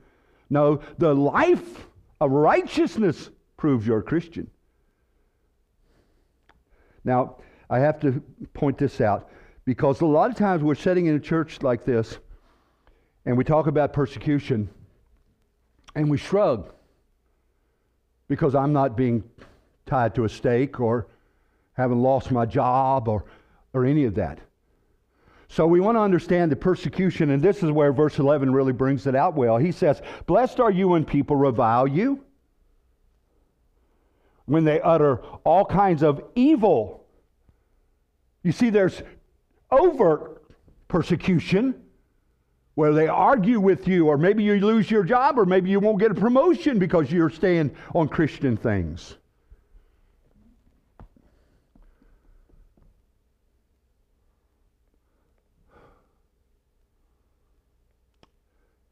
No, 0.49 0.81
the 0.99 1.13
life 1.13 1.89
of 2.21 2.31
righteousness 2.31 3.29
proves 3.57 3.85
you're 3.85 3.99
a 3.99 4.03
Christian. 4.05 4.49
Now, 7.05 7.39
I 7.69 7.81
have 7.81 7.99
to 8.03 8.23
point 8.55 8.79
this 8.79 9.01
out 9.01 9.29
because 9.65 10.01
a 10.01 10.07
lot 10.07 10.31
of 10.31 10.37
times 10.37 10.63
we're 10.63 10.77
sitting 10.77 11.07
in 11.07 11.17
a 11.17 11.21
church 11.21 11.63
like 11.63 11.85
this 11.85 12.19
and 13.25 13.37
we 13.37 13.43
talk 13.43 13.67
about 13.67 13.93
persecution 13.93 14.69
and 15.97 16.09
we 16.09 16.19
shrug 16.19 16.73
because 18.29 18.55
I'm 18.55 18.73
not 18.73 18.97
being 18.97 19.25
tied 19.87 20.15
to 20.15 20.25
a 20.25 20.29
stake 20.29 20.79
or 20.79 21.09
haven't 21.73 22.01
lost 22.01 22.31
my 22.31 22.47
job 22.47 23.09
or, 23.09 23.25
or 23.77 23.85
any 23.85 24.05
of 24.05 24.15
that. 24.15 24.41
So 25.49 25.67
we 25.67 25.81
want 25.81 25.97
to 25.97 26.01
understand 26.01 26.51
the 26.51 26.57
persecution, 26.57 27.31
and 27.31 27.41
this 27.41 27.63
is 27.63 27.71
where 27.71 27.93
verse 27.93 28.19
11 28.19 28.53
really 28.53 28.73
brings 28.73 29.07
it 29.07 29.15
out 29.15 29.35
well. 29.35 29.59
He 29.59 29.71
says, 29.71 30.03
Blessed 30.27 30.59
are 30.59 30.71
you 30.71 30.89
when 30.89 31.05
people 31.05 31.37
revile 31.37 31.87
you, 31.87 32.25
when 34.47 34.65
they 34.65 34.81
utter 34.81 35.17
all 35.45 35.65
kinds 35.65 36.03
of 36.03 36.23
evil. 36.35 37.05
You 38.43 38.53
see, 38.53 38.71
there's 38.71 39.03
overt 39.71 40.43
persecution 40.89 41.75
where 42.75 42.93
they 42.93 43.09
argue 43.09 43.61
with 43.61 43.89
you, 43.89 44.09
or 44.09 44.19
maybe 44.19 44.43
you 44.43 44.55
lose 44.57 44.91
your 44.91 45.03
job, 45.03 45.39
or 45.39 45.47
maybe 45.47 45.71
you 45.71 45.81
won't 45.81 45.99
get 45.99 46.11
a 46.11 46.15
promotion 46.15 46.79
because 46.79 47.11
you're 47.11 47.31
staying 47.31 47.75
on 47.95 48.09
Christian 48.09 48.57
things. 48.57 49.17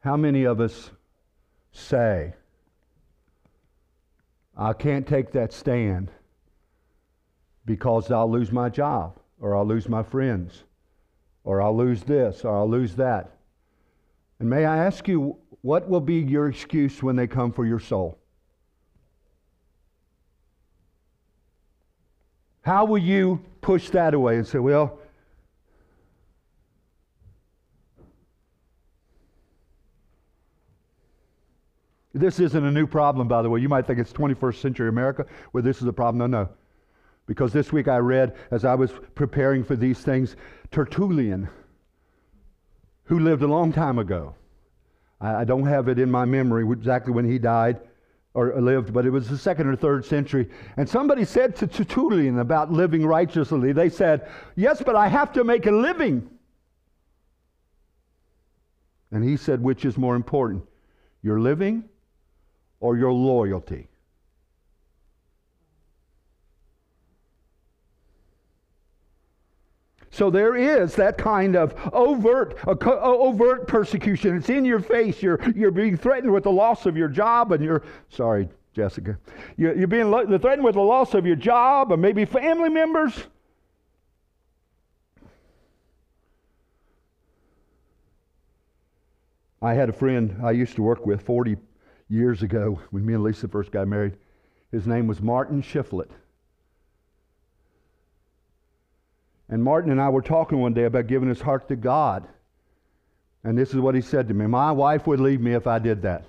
How 0.04 0.18
many 0.18 0.44
of 0.44 0.60
us 0.60 0.90
say, 1.72 2.34
I 4.54 4.74
can't 4.74 5.06
take 5.06 5.32
that 5.32 5.50
stand 5.50 6.10
because 7.64 8.10
I'll 8.10 8.30
lose 8.30 8.52
my 8.52 8.68
job, 8.68 9.18
or 9.40 9.56
I'll 9.56 9.64
lose 9.64 9.88
my 9.88 10.02
friends, 10.02 10.64
or 11.42 11.62
I'll 11.62 11.74
lose 11.74 12.02
this, 12.02 12.44
or 12.44 12.54
I'll 12.54 12.68
lose 12.68 12.96
that? 12.96 13.38
And 14.40 14.50
may 14.50 14.66
I 14.66 14.76
ask 14.76 15.08
you, 15.08 15.38
what 15.62 15.88
will 15.88 16.02
be 16.02 16.16
your 16.16 16.50
excuse 16.50 17.02
when 17.02 17.16
they 17.16 17.26
come 17.26 17.50
for 17.50 17.64
your 17.64 17.80
soul? 17.80 18.18
How 22.60 22.84
will 22.84 22.98
you 22.98 23.42
push 23.62 23.88
that 23.88 24.12
away 24.12 24.36
and 24.36 24.46
say, 24.46 24.58
well, 24.58 24.98
This 32.14 32.38
isn't 32.38 32.64
a 32.64 32.70
new 32.70 32.86
problem, 32.86 33.26
by 33.26 33.42
the 33.42 33.50
way. 33.50 33.60
You 33.60 33.68
might 33.68 33.86
think 33.86 33.98
it's 33.98 34.12
21st 34.12 34.60
century 34.60 34.88
America 34.88 35.26
where 35.50 35.62
this 35.62 35.82
is 35.82 35.88
a 35.88 35.92
problem. 35.92 36.18
No, 36.18 36.44
no. 36.44 36.48
Because 37.26 37.52
this 37.52 37.72
week 37.72 37.88
I 37.88 37.96
read, 37.96 38.36
as 38.52 38.64
I 38.64 38.74
was 38.74 38.92
preparing 39.16 39.64
for 39.64 39.74
these 39.74 39.98
things, 39.98 40.36
Tertullian, 40.70 41.48
who 43.04 43.18
lived 43.18 43.42
a 43.42 43.46
long 43.48 43.72
time 43.72 43.98
ago. 43.98 44.34
I, 45.20 45.40
I 45.40 45.44
don't 45.44 45.66
have 45.66 45.88
it 45.88 45.98
in 45.98 46.10
my 46.10 46.24
memory 46.24 46.64
exactly 46.70 47.12
when 47.12 47.28
he 47.28 47.38
died 47.38 47.80
or 48.32 48.60
lived, 48.60 48.92
but 48.92 49.06
it 49.06 49.10
was 49.10 49.28
the 49.28 49.38
second 49.38 49.68
or 49.68 49.76
third 49.76 50.04
century. 50.04 50.50
And 50.76 50.88
somebody 50.88 51.24
said 51.24 51.56
to 51.56 51.66
Tertullian 51.66 52.38
about 52.38 52.70
living 52.70 53.06
righteously, 53.06 53.72
they 53.72 53.88
said, 53.88 54.28
Yes, 54.54 54.82
but 54.84 54.96
I 54.96 55.08
have 55.08 55.32
to 55.32 55.44
make 55.44 55.66
a 55.66 55.70
living. 55.70 56.28
And 59.10 59.24
he 59.24 59.36
said, 59.36 59.62
Which 59.62 59.84
is 59.84 59.96
more 59.96 60.16
important, 60.16 60.64
your 61.22 61.40
living 61.40 61.88
or 62.84 62.98
your 62.98 63.12
loyalty? 63.12 63.88
So 70.10 70.28
there 70.28 70.54
is 70.54 70.94
that 70.96 71.16
kind 71.16 71.56
of 71.56 71.74
overt, 71.94 72.58
overt 72.66 73.66
persecution. 73.66 74.36
It's 74.36 74.50
in 74.50 74.66
your 74.66 74.80
face. 74.80 75.22
You're, 75.22 75.40
you're 75.56 75.70
being 75.70 75.96
threatened 75.96 76.30
with 76.30 76.44
the 76.44 76.52
loss 76.52 76.84
of 76.84 76.94
your 76.94 77.08
job, 77.08 77.52
and 77.52 77.64
you're 77.64 77.82
sorry, 78.10 78.50
Jessica. 78.74 79.18
You're, 79.56 79.74
you're 79.74 79.88
being 79.88 80.10
lo- 80.10 80.26
threatened 80.38 80.62
with 80.62 80.74
the 80.74 80.82
loss 80.82 81.14
of 81.14 81.26
your 81.26 81.36
job, 81.36 81.90
and 81.90 82.02
maybe 82.02 82.26
family 82.26 82.68
members. 82.68 83.14
I 89.62 89.72
had 89.72 89.88
a 89.88 89.94
friend 89.94 90.38
I 90.44 90.50
used 90.50 90.76
to 90.76 90.82
work 90.82 91.06
with 91.06 91.22
40 91.22 91.56
years 92.14 92.42
ago 92.42 92.80
when 92.90 93.04
me 93.04 93.14
and 93.14 93.22
Lisa 93.22 93.48
first 93.48 93.70
got 93.70 93.88
married. 93.88 94.16
His 94.70 94.86
name 94.86 95.06
was 95.06 95.20
Martin 95.20 95.62
Shiflett. 95.62 96.10
And 99.48 99.62
Martin 99.62 99.90
and 99.90 100.00
I 100.00 100.08
were 100.08 100.22
talking 100.22 100.60
one 100.60 100.72
day 100.72 100.84
about 100.84 101.06
giving 101.06 101.28
his 101.28 101.40
heart 101.40 101.68
to 101.68 101.76
God. 101.76 102.26
And 103.42 103.58
this 103.58 103.70
is 103.70 103.76
what 103.76 103.94
he 103.94 104.00
said 104.00 104.28
to 104.28 104.34
me 104.34 104.46
My 104.46 104.72
wife 104.72 105.06
would 105.06 105.20
leave 105.20 105.40
me 105.40 105.52
if 105.52 105.66
I 105.66 105.78
did 105.78 106.02
that. 106.02 106.24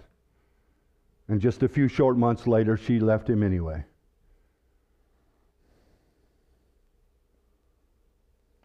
And 1.27 1.41
just 1.41 1.63
a 1.63 1.69
few 1.69 1.87
short 1.87 2.17
months 2.17 2.45
later, 2.45 2.77
she 2.77 2.99
left 2.99 3.29
him 3.29 3.41
anyway. 3.41 3.83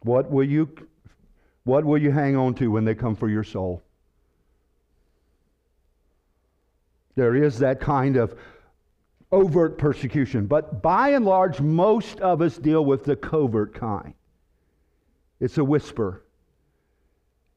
What 0.03 0.31
will 0.31 0.45
you, 0.45 0.69
what 1.65 1.85
will 1.85 1.99
you 1.99 2.11
hang 2.11 2.37
on 2.37 2.55
to 2.55 2.69
when 2.69 2.85
they 2.85 2.95
come 2.95 3.17
for 3.17 3.29
your 3.29 3.45
soul? 3.45 3.83
There 7.17 7.35
is 7.35 7.59
that 7.59 7.81
kind 7.81 8.17
of 8.17 8.35
overt 9.33 9.79
persecution. 9.79 10.47
But 10.47 10.83
by 10.83 11.11
and 11.11 11.25
large, 11.25 11.61
most 11.61 12.21
of 12.21 12.43
us 12.43 12.57
deal 12.57 12.85
with 12.85 13.05
the 13.05 13.17
covert 13.17 13.75
kind. 13.75 14.15
It's 15.41 15.59
a 15.59 15.65
whisper, 15.65 16.25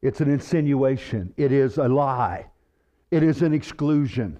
it's 0.02 0.22
an 0.22 0.30
insinuation, 0.30 1.34
it 1.36 1.52
is 1.52 1.78
a 1.78 1.88
lie, 1.88 2.46
it 3.12 3.24
is 3.24 3.42
an 3.42 3.54
exclusion. 3.54 4.40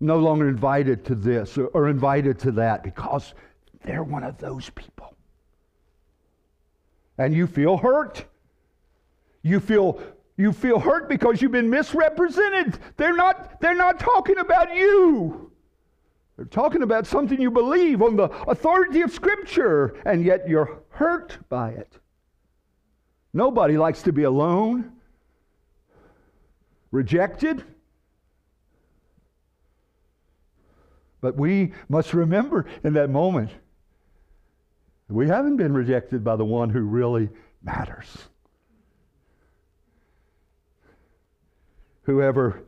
No 0.00 0.18
longer 0.20 0.48
invited 0.48 1.04
to 1.06 1.16
this 1.16 1.58
or, 1.58 1.88
invited 1.88 2.38
to 2.40 2.52
that 2.52 2.84
because 2.84 3.34
they're 3.84 4.04
one 4.04 4.22
of 4.22 4.38
those 4.38 4.70
people. 4.70 5.16
And 7.18 7.34
you 7.34 7.48
feel 7.48 7.76
hurt. 7.76 8.24
You 9.42 9.58
feel 9.58 10.00
you 10.38 10.52
feel 10.52 10.78
hurt 10.78 11.08
because 11.08 11.42
you've 11.42 11.52
been 11.52 11.68
misrepresented. 11.68 12.78
They're 12.96 13.14
not, 13.14 13.60
they're 13.60 13.74
not 13.74 13.98
talking 13.98 14.38
about 14.38 14.74
you. 14.74 15.50
They're 16.36 16.46
talking 16.46 16.84
about 16.84 17.08
something 17.08 17.40
you 17.40 17.50
believe 17.50 18.00
on 18.00 18.14
the 18.14 18.30
authority 18.46 19.00
of 19.00 19.10
Scripture, 19.12 20.00
and 20.06 20.24
yet 20.24 20.48
you're 20.48 20.80
hurt 20.90 21.36
by 21.48 21.70
it. 21.70 21.92
Nobody 23.34 23.76
likes 23.76 24.02
to 24.02 24.12
be 24.12 24.22
alone, 24.22 24.92
rejected. 26.92 27.64
But 31.20 31.36
we 31.36 31.72
must 31.88 32.14
remember 32.14 32.66
in 32.84 32.92
that 32.92 33.10
moment, 33.10 33.50
we 35.08 35.26
haven't 35.26 35.56
been 35.56 35.72
rejected 35.74 36.22
by 36.22 36.36
the 36.36 36.44
one 36.44 36.70
who 36.70 36.82
really 36.82 37.28
matters. 37.60 38.28
Whoever 42.08 42.64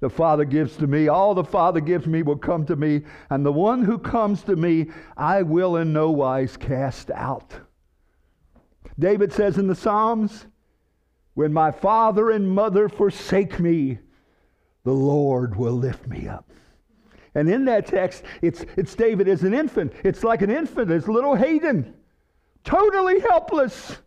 the 0.00 0.08
Father 0.08 0.46
gives 0.46 0.74
to 0.78 0.86
me, 0.86 1.06
all 1.06 1.34
the 1.34 1.44
Father 1.44 1.80
gives 1.80 2.06
me 2.06 2.22
will 2.22 2.38
come 2.38 2.64
to 2.64 2.76
me, 2.76 3.02
and 3.28 3.44
the 3.44 3.52
one 3.52 3.84
who 3.84 3.98
comes 3.98 4.40
to 4.44 4.56
me, 4.56 4.86
I 5.18 5.42
will 5.42 5.76
in 5.76 5.92
no 5.92 6.10
wise 6.10 6.56
cast 6.56 7.10
out. 7.10 7.52
David 8.98 9.34
says 9.34 9.58
in 9.58 9.66
the 9.66 9.74
Psalms, 9.74 10.46
When 11.34 11.52
my 11.52 11.70
father 11.70 12.30
and 12.30 12.50
mother 12.50 12.88
forsake 12.88 13.60
me, 13.60 13.98
the 14.82 14.94
Lord 14.94 15.54
will 15.54 15.74
lift 15.74 16.06
me 16.06 16.26
up. 16.26 16.50
And 17.34 17.50
in 17.50 17.66
that 17.66 17.84
text, 17.84 18.24
it's, 18.40 18.64
it's 18.78 18.94
David 18.94 19.28
as 19.28 19.42
an 19.42 19.52
infant. 19.52 19.92
It's 20.04 20.24
like 20.24 20.40
an 20.40 20.50
infant, 20.50 20.90
as 20.90 21.06
little 21.06 21.34
Hayden, 21.34 21.92
totally 22.64 23.20
helpless, 23.20 23.98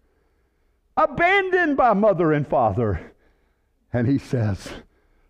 abandoned 0.97 1.77
by 1.77 1.93
mother 1.93 2.33
and 2.33 2.47
father. 2.47 3.10
And 3.93 4.07
he 4.07 4.17
says, 4.17 4.69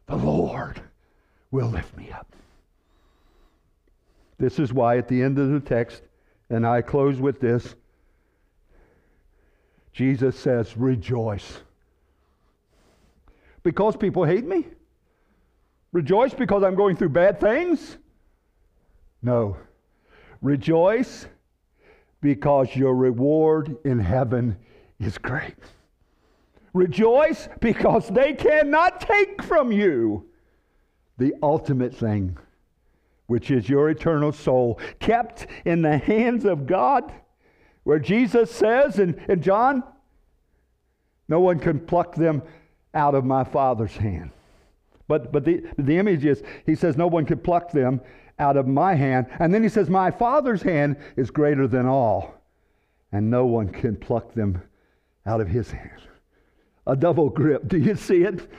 The 0.07 0.15
Lord 0.15 0.81
will 1.49 1.67
lift 1.67 1.95
me 1.97 2.11
up. 2.11 2.35
This 4.37 4.59
is 4.59 4.73
why 4.73 4.97
at 4.97 5.07
the 5.07 5.21
end 5.21 5.37
of 5.39 5.51
the 5.51 5.59
text, 5.59 6.01
and 6.49 6.65
I 6.65 6.81
close 6.81 7.19
with 7.19 7.39
this, 7.39 7.75
Jesus 9.93 10.37
says, 10.37 10.77
Rejoice. 10.77 11.59
Because 13.63 13.95
people 13.95 14.23
hate 14.23 14.45
me? 14.45 14.65
Rejoice 15.91 16.33
because 16.33 16.63
I'm 16.63 16.75
going 16.75 16.95
through 16.95 17.09
bad 17.09 17.39
things? 17.39 17.97
No. 19.21 19.57
Rejoice 20.41 21.27
because 22.21 22.75
your 22.75 22.95
reward 22.95 23.77
in 23.83 23.99
heaven 23.99 24.57
is 24.99 25.17
great. 25.17 25.55
Rejoice 26.73 27.49
because 27.59 28.07
they 28.07 28.33
cannot 28.33 29.01
take 29.01 29.43
from 29.43 29.71
you 29.71 30.25
the 31.17 31.33
ultimate 31.43 31.93
thing, 31.93 32.37
which 33.27 33.51
is 33.51 33.67
your 33.67 33.89
eternal 33.89 34.31
soul, 34.31 34.79
kept 34.99 35.47
in 35.65 35.81
the 35.81 35.97
hands 35.97 36.45
of 36.45 36.65
God, 36.65 37.11
where 37.83 37.99
Jesus 37.99 38.49
says 38.51 38.99
in, 38.99 39.21
in 39.27 39.41
John, 39.41 39.83
no 41.27 41.41
one 41.41 41.59
can 41.59 41.79
pluck 41.79 42.15
them 42.15 42.41
out 42.93 43.15
of 43.15 43.25
my 43.25 43.43
Father's 43.43 43.95
hand. 43.97 44.31
But, 45.07 45.31
but 45.31 45.43
the, 45.43 45.65
the 45.77 45.97
image 45.97 46.23
is, 46.23 46.41
he 46.65 46.75
says, 46.75 46.95
no 46.95 47.07
one 47.07 47.25
can 47.25 47.39
pluck 47.39 47.71
them 47.71 48.01
out 48.39 48.55
of 48.55 48.67
my 48.67 48.95
hand. 48.95 49.27
And 49.39 49.53
then 49.53 49.61
he 49.61 49.69
says, 49.69 49.89
my 49.89 50.09
Father's 50.09 50.61
hand 50.61 50.97
is 51.17 51.31
greater 51.31 51.67
than 51.67 51.85
all, 51.85 52.33
and 53.11 53.29
no 53.29 53.45
one 53.45 53.69
can 53.69 53.97
pluck 53.97 54.33
them 54.33 54.61
out 55.25 55.41
of 55.41 55.49
his 55.49 55.69
hand 55.71 56.01
a 56.87 56.95
double 56.95 57.29
grip. 57.29 57.67
Do 57.67 57.77
you 57.77 57.95
see 57.95 58.23
it? 58.23 58.49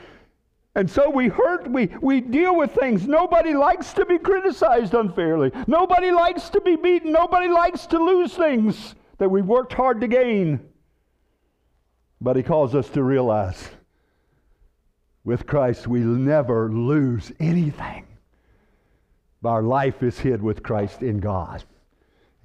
And 0.74 0.90
so 0.90 1.10
we 1.10 1.28
hurt, 1.28 1.70
we, 1.70 1.90
we 2.00 2.20
deal 2.20 2.56
with 2.56 2.72
things. 2.72 3.06
Nobody 3.06 3.52
likes 3.52 3.92
to 3.92 4.06
be 4.06 4.18
criticized 4.18 4.94
unfairly. 4.94 5.52
Nobody 5.66 6.10
likes 6.10 6.48
to 6.50 6.60
be 6.62 6.76
beaten. 6.76 7.12
Nobody 7.12 7.48
likes 7.48 7.86
to 7.86 7.98
lose 7.98 8.34
things 8.34 8.94
that 9.18 9.28
we've 9.28 9.46
worked 9.46 9.74
hard 9.74 10.00
to 10.00 10.08
gain. 10.08 10.60
But 12.22 12.36
he 12.36 12.42
calls 12.42 12.74
us 12.74 12.88
to 12.90 13.02
realize 13.02 13.68
with 15.24 15.46
Christ 15.46 15.86
we 15.86 16.00
never 16.00 16.72
lose 16.72 17.30
anything. 17.38 18.06
Our 19.44 19.62
life 19.62 20.02
is 20.02 20.18
hid 20.18 20.40
with 20.40 20.62
Christ 20.62 21.02
in 21.02 21.18
God. 21.18 21.64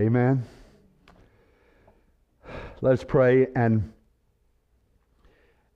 Amen. 0.02 0.44
Let's 2.82 3.04
pray 3.04 3.48
and 3.56 3.94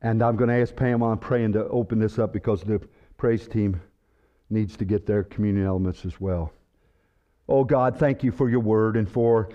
and 0.02 0.22
I'm 0.22 0.36
going 0.36 0.49
to 0.49 0.60
ask 0.60 0.76
Pam 0.76 1.04
on 1.04 1.18
praying 1.18 1.54
to 1.54 1.68
open 1.68 1.99
this 1.99 2.18
up 2.18 2.34
because 2.34 2.62
the 2.62 2.82
praise 3.18 3.47
team 3.47 3.80
needs 4.49 4.76
to 4.78 4.86
get 4.86 5.06
their 5.06 5.24
communion 5.24 5.66
elements 5.66 6.06
as 6.06 6.20
well. 6.20 6.52
Oh 7.47 7.64
God, 7.64 7.97
thank 7.97 8.24
you 8.24 8.32
for 8.32 8.49
your 8.49 8.60
word 8.60 8.97
and 8.97 9.10
for 9.10 9.49